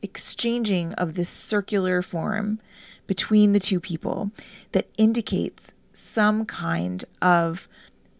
[0.00, 2.60] exchanging of this circular form
[3.06, 4.30] between the two people
[4.72, 7.68] that indicates some kind of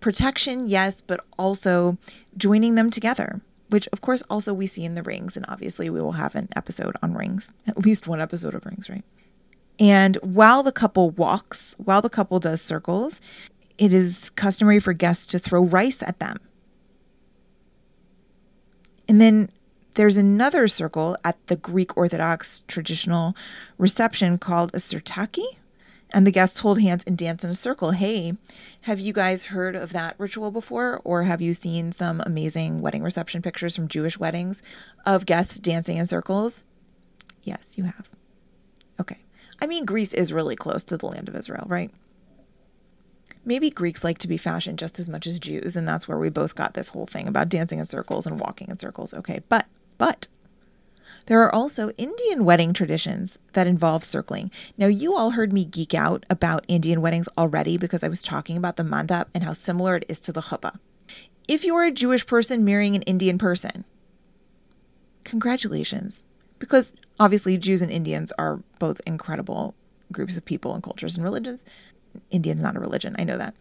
[0.05, 1.97] protection, yes, but also
[2.37, 3.41] joining them together,
[3.71, 5.35] which of course also we see in the rings.
[5.35, 8.91] And obviously, we will have an episode on rings, at least one episode of rings,
[8.91, 9.05] right?
[9.81, 13.23] And while the couple walks, while the couple does circles,
[13.79, 16.37] it is customary for guests to throw rice at them.
[19.09, 19.49] And then
[19.95, 23.35] there's another circle at the Greek Orthodox traditional
[23.79, 25.57] reception called a sirtaki,
[26.15, 27.91] and the guests hold hands and dance in a circle.
[27.91, 28.35] Hey,
[28.83, 31.01] have you guys heard of that ritual before?
[31.03, 34.63] Or have you seen some amazing wedding reception pictures from Jewish weddings
[35.05, 36.65] of guests dancing in circles?
[37.43, 38.09] Yes, you have.
[39.01, 39.19] Okay.
[39.61, 41.91] I mean, Greece is really close to the land of Israel, right?
[43.45, 46.31] Maybe Greeks like to be fashioned just as much as Jews, and that's where we
[46.31, 49.13] both got this whole thing about dancing in circles and walking in circles.
[49.13, 49.67] Okay, but,
[49.99, 50.29] but,
[51.27, 54.51] there are also Indian wedding traditions that involve circling.
[54.77, 58.57] Now, you all heard me geek out about Indian weddings already because I was talking
[58.57, 60.79] about the mandap and how similar it is to the chuppah.
[61.49, 63.85] If you're a Jewish person marrying an Indian person,
[65.25, 66.25] congratulations
[66.59, 69.75] because obviously Jews and Indians are both incredible
[70.13, 71.65] groups of people and cultures and religions.
[72.31, 73.55] Indian's not a religion, I know that.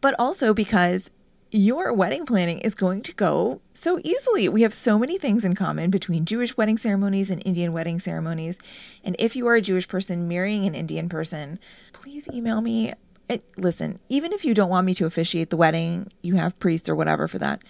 [0.00, 1.10] But also because
[1.50, 4.48] your wedding planning is going to go so easily.
[4.48, 8.58] We have so many things in common between Jewish wedding ceremonies and Indian wedding ceremonies.
[9.02, 11.58] And if you are a Jewish person marrying an Indian person,
[11.92, 12.92] please email me.
[13.28, 16.88] It, listen, even if you don't want me to officiate the wedding, you have priests
[16.88, 17.62] or whatever for that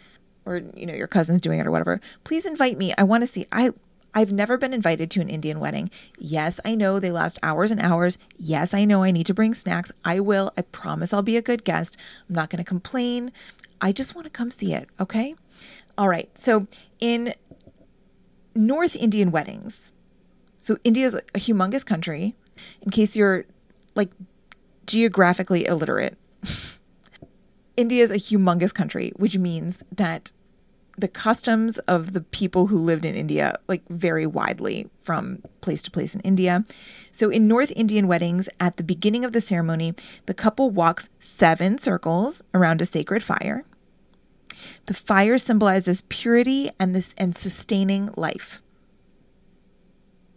[0.44, 3.26] or you know your cousin's doing it or whatever please invite me i want to
[3.26, 3.70] see i
[4.14, 5.90] I've never been invited to an Indian wedding.
[6.18, 8.18] Yes, I know they last hours and hours.
[8.36, 9.92] Yes, I know I need to bring snacks.
[10.04, 10.50] I will.
[10.56, 11.96] I promise I'll be a good guest.
[12.28, 13.32] I'm not going to complain.
[13.80, 14.88] I just want to come see it.
[15.00, 15.34] Okay.
[15.96, 16.30] All right.
[16.36, 16.66] So,
[17.00, 17.34] in
[18.54, 19.92] North Indian weddings,
[20.60, 22.34] so India is a humongous country.
[22.82, 23.44] In case you're
[23.94, 24.10] like
[24.86, 26.18] geographically illiterate,
[27.76, 30.32] India is a humongous country, which means that
[30.98, 35.90] the customs of the people who lived in India like vary widely from place to
[35.90, 36.64] place in India.
[37.12, 39.94] So in North Indian weddings, at the beginning of the ceremony,
[40.26, 43.64] the couple walks seven circles around a sacred fire.
[44.86, 48.60] The fire symbolizes purity and this and sustaining life.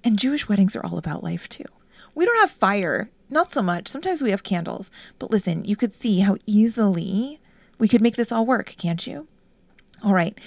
[0.03, 1.65] And Jewish weddings are all about life too.
[2.13, 3.87] We don't have fire, not so much.
[3.87, 4.91] Sometimes we have candles.
[5.17, 7.39] But listen, you could see how easily
[7.79, 9.27] we could make this all work, can't you?
[10.03, 10.37] All right.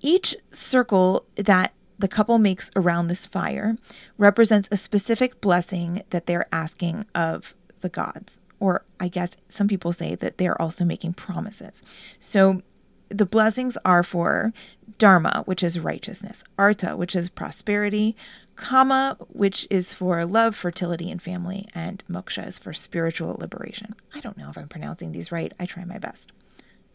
[0.00, 3.76] Each circle that the couple makes around this fire
[4.16, 8.40] represents a specific blessing that they're asking of the gods.
[8.60, 11.82] Or I guess some people say that they're also making promises.
[12.20, 12.62] So
[13.08, 14.52] the blessings are for
[14.98, 18.16] Dharma, which is righteousness, Artha, which is prosperity,
[18.56, 23.94] Kama, which is for love, fertility, and family, and Moksha is for spiritual liberation.
[24.14, 25.52] I don't know if I'm pronouncing these right.
[25.60, 26.32] I try my best.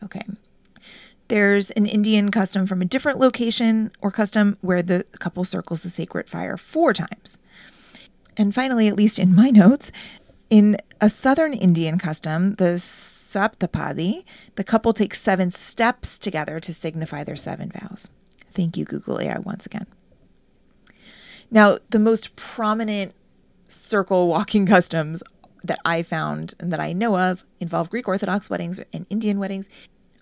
[0.03, 0.24] Okay.
[1.34, 5.89] There's an Indian custom from a different location or custom where the couple circles the
[5.89, 7.39] sacred fire four times.
[8.38, 9.91] And finally, at least in my notes,
[10.51, 14.25] in a southern Indian custom, the Saptapadi,
[14.57, 18.11] the couple takes seven steps together to signify their seven vows.
[18.51, 19.88] Thank you, Google AI, once again.
[21.49, 23.15] Now, the most prominent
[23.67, 25.23] circle walking customs
[25.63, 29.67] that I found and that I know of involve Greek Orthodox weddings and Indian weddings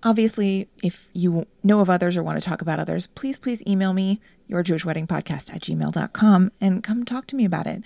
[0.03, 3.93] Obviously, if you know of others or want to talk about others, please, please email
[3.93, 7.83] me, your Jewish wedding podcast at gmail.com, and come talk to me about it.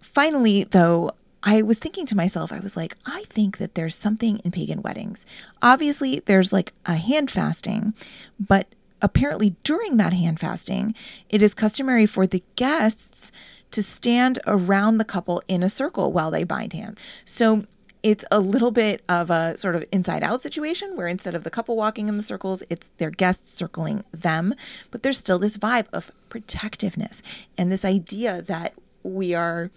[0.00, 4.38] Finally, though, I was thinking to myself, I was like, I think that there's something
[4.38, 5.24] in pagan weddings.
[5.62, 7.94] Obviously, there's like a hand fasting,
[8.38, 8.66] but
[9.00, 10.94] apparently during that hand fasting,
[11.28, 13.32] it is customary for the guests
[13.70, 16.98] to stand around the couple in a circle while they bind hands.
[17.24, 17.64] So
[18.02, 21.50] it's a little bit of a sort of inside out situation where instead of the
[21.50, 24.54] couple walking in the circles, it's their guests circling them.
[24.90, 27.22] But there's still this vibe of protectiveness
[27.58, 29.70] and this idea that we are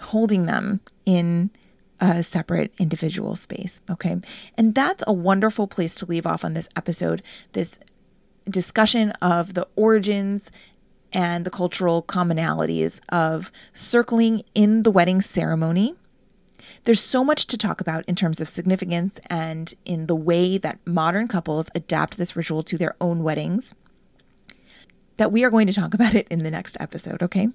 [0.00, 1.50] holding them in
[2.00, 3.80] a separate individual space.
[3.90, 4.16] Okay.
[4.56, 7.22] And that's a wonderful place to leave off on this episode.
[7.52, 7.78] This
[8.48, 10.50] discussion of the origins
[11.12, 15.94] and the cultural commonalities of circling in the wedding ceremony.
[16.84, 20.78] There's so much to talk about in terms of significance and in the way that
[20.86, 23.74] modern couples adapt this ritual to their own weddings
[25.18, 27.48] that we are going to talk about it in the next episode, okay?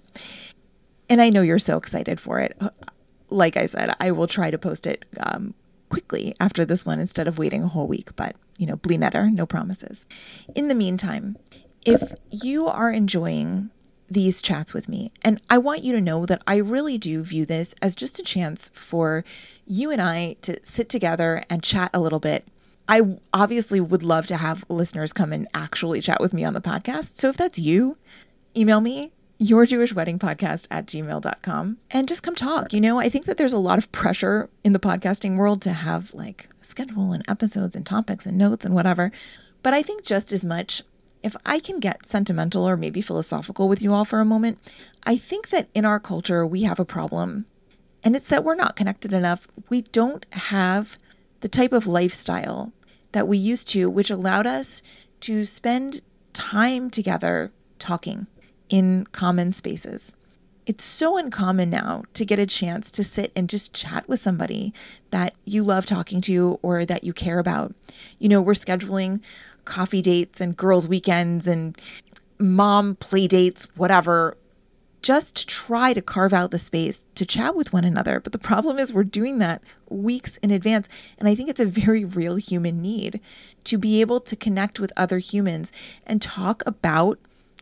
[1.09, 2.59] And I know you're so excited for it.
[3.29, 5.55] Like I said, I will try to post it um,
[5.89, 9.31] quickly after this one instead of waiting a whole week, but you know, bli neder,
[9.31, 10.05] no promises.
[10.55, 11.37] In the meantime,
[11.85, 13.71] if you are enjoying
[14.09, 17.45] these chats with me, and I want you to know that I really do view
[17.45, 19.23] this as just a chance for
[19.65, 22.47] you and I to sit together and chat a little bit.
[22.87, 26.61] I obviously would love to have listeners come and actually chat with me on the
[26.61, 27.17] podcast.
[27.17, 27.97] So if that's you,
[28.55, 32.71] email me your Jewish wedding podcast at gmail.com and just come talk.
[32.71, 35.73] You know, I think that there's a lot of pressure in the podcasting world to
[35.73, 39.11] have like a schedule and episodes and topics and notes and whatever.
[39.61, 40.83] But I think just as much,
[41.25, 44.59] if I can get sentimental or maybe philosophical with you all for a moment,
[45.05, 47.47] I think that in our culture, we have a problem.
[48.03, 49.47] And it's that we're not connected enough.
[49.67, 50.99] We don't have
[51.39, 52.71] the type of lifestyle
[53.13, 54.83] that we used to, which allowed us
[55.21, 56.01] to spend
[56.33, 58.27] time together talking
[58.69, 60.13] in common spaces.
[60.67, 64.75] It's so uncommon now to get a chance to sit and just chat with somebody
[65.09, 67.73] that you love talking to or that you care about.
[68.19, 69.21] You know, we're scheduling
[69.65, 71.79] coffee dates and girls' weekends and
[72.39, 74.37] mom play dates, whatever,
[75.01, 78.19] just try to carve out the space to chat with one another.
[78.19, 80.89] But the problem is, we're doing that weeks in advance.
[81.19, 83.21] And I think it's a very real human need
[83.65, 85.71] to be able to connect with other humans
[86.07, 87.19] and talk about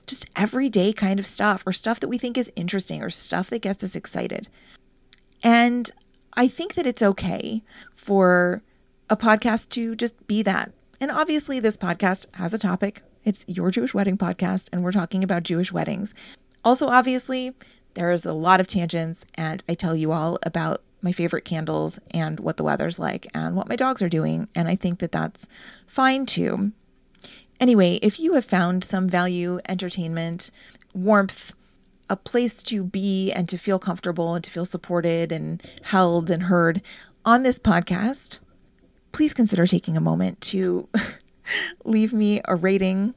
[0.08, 3.62] just everyday kind of stuff or stuff that we think is interesting or stuff that
[3.62, 4.48] gets us excited.
[5.44, 5.92] And
[6.36, 7.62] I think that it's okay
[7.94, 8.64] for
[9.10, 10.72] a podcast to just be that.
[11.04, 13.02] And obviously, this podcast has a topic.
[13.26, 16.14] It's your Jewish wedding podcast, and we're talking about Jewish weddings.
[16.64, 17.52] Also, obviously,
[17.96, 22.40] there's a lot of tangents, and I tell you all about my favorite candles and
[22.40, 24.48] what the weather's like and what my dogs are doing.
[24.56, 25.46] And I think that that's
[25.86, 26.72] fine too.
[27.60, 30.52] Anyway, if you have found some value, entertainment,
[30.94, 31.54] warmth,
[32.10, 36.44] a place to be and to feel comfortable and to feel supported and held and
[36.44, 36.82] heard
[37.26, 38.38] on this podcast,
[39.14, 40.90] please consider taking a moment to
[41.86, 43.14] leave me a rating.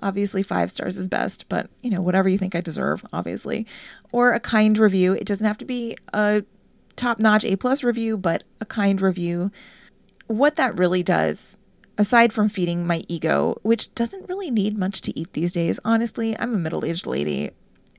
[0.00, 3.66] Obviously, five stars is best, but you know, whatever you think I deserve, obviously,
[4.12, 5.12] or a kind review.
[5.12, 6.42] It doesn't have to be a
[6.96, 9.50] top notch A plus review, but a kind review.
[10.26, 11.58] What that really does
[11.98, 16.34] aside from feeding my ego, which doesn't really need much to eat these days, honestly,
[16.38, 17.50] I'm a middle aged lady.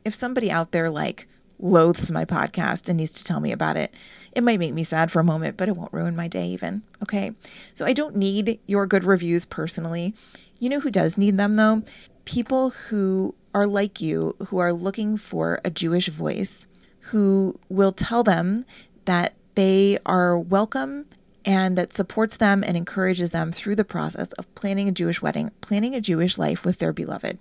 [0.04, 1.28] If somebody out there like
[1.62, 3.94] loathes my podcast and needs to tell me about it,
[4.34, 6.84] it might make me sad for a moment, but it won't ruin my day even.
[7.02, 7.32] Okay.
[7.74, 10.14] So I don't need your good reviews personally.
[10.60, 11.84] You know who does need them though?
[12.26, 16.68] People who are like you, who are looking for a Jewish voice,
[17.06, 18.66] who will tell them
[19.06, 21.06] that they are welcome
[21.44, 25.52] and that supports them and encourages them through the process of planning a Jewish wedding,
[25.62, 27.40] planning a Jewish life with their beloved.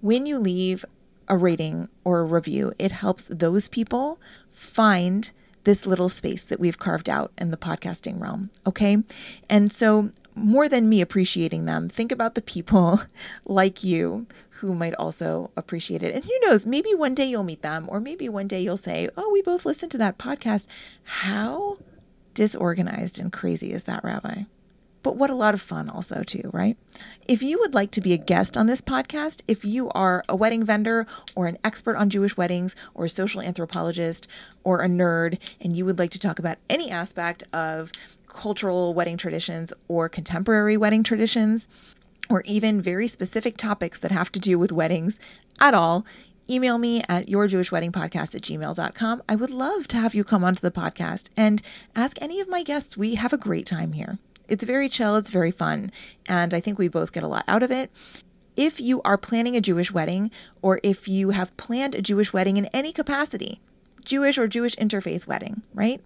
[0.00, 0.84] When you leave
[1.30, 4.20] a rating or a review, it helps those people
[4.50, 5.30] find
[5.64, 8.50] this little space that we've carved out in the podcasting realm.
[8.66, 8.98] Okay.
[9.48, 13.02] And so, more than me appreciating them, think about the people
[13.44, 16.14] like you who might also appreciate it.
[16.14, 19.08] And who knows, maybe one day you'll meet them, or maybe one day you'll say,
[19.16, 20.66] Oh, we both listened to that podcast.
[21.04, 21.78] How
[22.34, 24.42] disorganized and crazy is that, Rabbi?
[25.02, 26.76] But what a lot of fun, also, too, right?
[27.26, 30.36] If you would like to be a guest on this podcast, if you are a
[30.36, 34.28] wedding vendor or an expert on Jewish weddings or a social anthropologist
[34.62, 37.92] or a nerd, and you would like to talk about any aspect of
[38.28, 41.68] cultural wedding traditions or contemporary wedding traditions,
[42.28, 45.18] or even very specific topics that have to do with weddings
[45.58, 46.06] at all,
[46.48, 49.22] email me at yourjewishweddingpodcast at gmail.com.
[49.28, 51.62] I would love to have you come onto the podcast and
[51.96, 52.96] ask any of my guests.
[52.96, 54.18] We have a great time here.
[54.50, 55.92] It's very chill, it's very fun,
[56.28, 57.90] and I think we both get a lot out of it.
[58.56, 60.30] If you are planning a Jewish wedding,
[60.60, 63.60] or if you have planned a Jewish wedding in any capacity,
[64.04, 66.02] Jewish or Jewish interfaith wedding, right?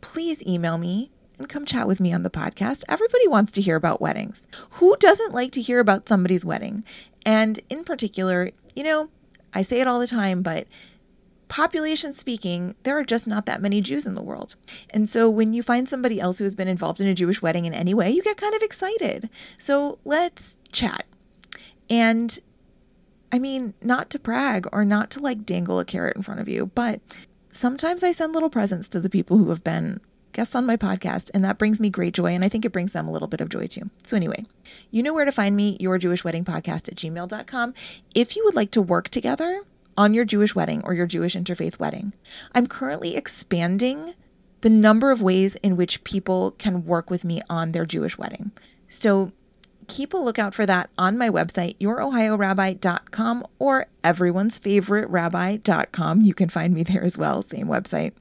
[0.00, 2.84] Please email me and come chat with me on the podcast.
[2.88, 4.46] Everybody wants to hear about weddings.
[4.72, 6.84] Who doesn't like to hear about somebody's wedding?
[7.26, 9.10] And in particular, you know,
[9.52, 10.66] I say it all the time, but
[11.48, 14.54] population speaking, there are just not that many Jews in the world.
[14.90, 17.64] And so when you find somebody else who has been involved in a Jewish wedding
[17.64, 19.28] in any way, you get kind of excited.
[19.56, 21.04] So let's chat.
[21.90, 22.38] And
[23.32, 26.48] I mean, not to brag or not to like dangle a carrot in front of
[26.48, 27.00] you, but
[27.50, 30.00] sometimes I send little presents to the people who have been
[30.32, 32.32] guests on my podcast, and that brings me great joy.
[32.34, 33.90] And I think it brings them a little bit of joy too.
[34.04, 34.46] So, anyway,
[34.90, 37.74] you know where to find me, your Jewish wedding podcast at gmail.com.
[38.14, 39.62] If you would like to work together
[39.98, 42.14] on your Jewish wedding or your Jewish interfaith wedding,
[42.54, 44.14] I'm currently expanding
[44.60, 48.52] the number of ways in which people can work with me on their Jewish wedding.
[48.88, 49.32] So,
[49.88, 56.20] keep a lookout for that on my website, yourohiorabbi.com or everyone's favorite rabbi.com.
[56.20, 58.12] You can find me there as well, same website,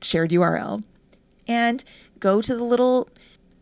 [0.00, 0.82] shared URL.
[1.46, 1.84] And
[2.20, 3.08] go to the little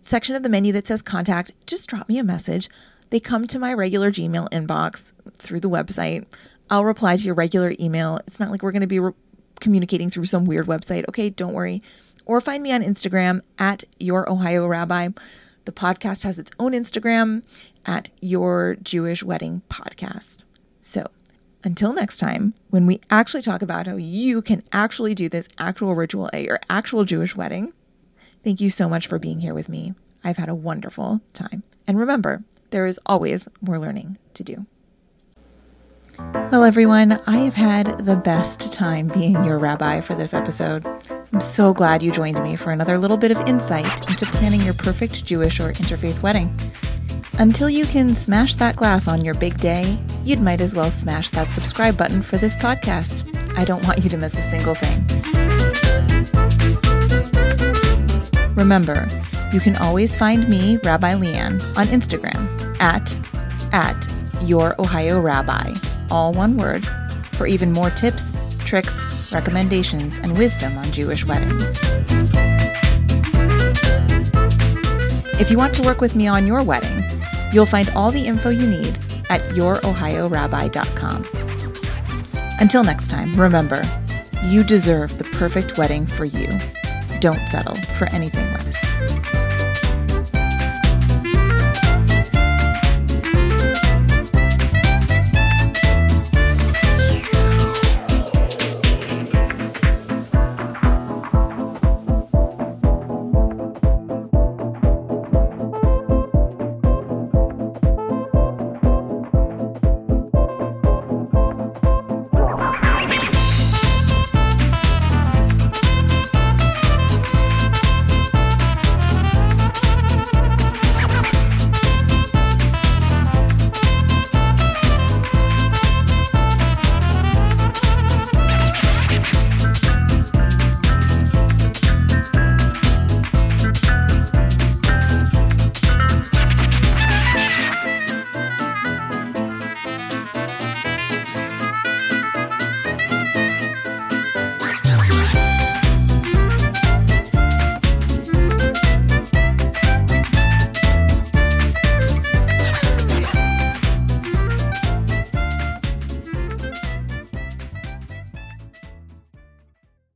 [0.03, 2.69] section of the menu that says contact, just drop me a message.
[3.11, 6.27] They come to my regular Gmail inbox through the website.
[6.71, 8.19] I'll reply to your regular email.
[8.27, 9.12] It's not like we're going to be re-
[9.61, 11.05] communicating through some weird website.
[11.09, 11.83] Okay, don't worry.
[12.25, 15.11] Or find me on Instagram at your Ohio Rabbi.
[15.64, 17.45] The podcast has its own Instagram
[17.85, 20.39] at Your Jewish Wedding Podcast.
[20.81, 21.07] So
[21.64, 25.95] until next time, when we actually talk about how you can actually do this actual
[25.95, 27.73] ritual at your actual Jewish wedding,
[28.45, 29.95] thank you so much for being here with me.
[30.23, 31.62] I've had a wonderful time.
[31.87, 34.67] And remember, there is always more learning to do.
[36.19, 40.87] Well, everyone, I have had the best time being your rabbi for this episode.
[41.33, 44.75] I'm so glad you joined me for another little bit of insight into planning your
[44.75, 46.59] perfect Jewish or interfaith wedding.
[47.39, 51.31] Until you can smash that glass on your big day, you'd might as well smash
[51.31, 53.35] that subscribe button for this podcast.
[53.59, 55.05] I don't want you to miss a single thing.
[58.57, 59.07] Remember,
[59.53, 63.19] you can always find me, Rabbi LeighAnn, on Instagram at
[63.73, 64.09] at
[64.43, 65.75] your Ohio Rabbi,
[66.11, 66.87] all one word,
[67.35, 71.79] for even more tips, tricks, recommendations, and wisdom on Jewish weddings.
[75.39, 77.05] If you want to work with me on your wedding,
[77.53, 78.99] you'll find all the info you need
[79.29, 81.27] at yourohiorabbi.com.
[82.59, 83.85] Until next time, remember,
[84.45, 86.59] you deserve the perfect wedding for you.
[87.21, 88.86] Don't settle for anything less.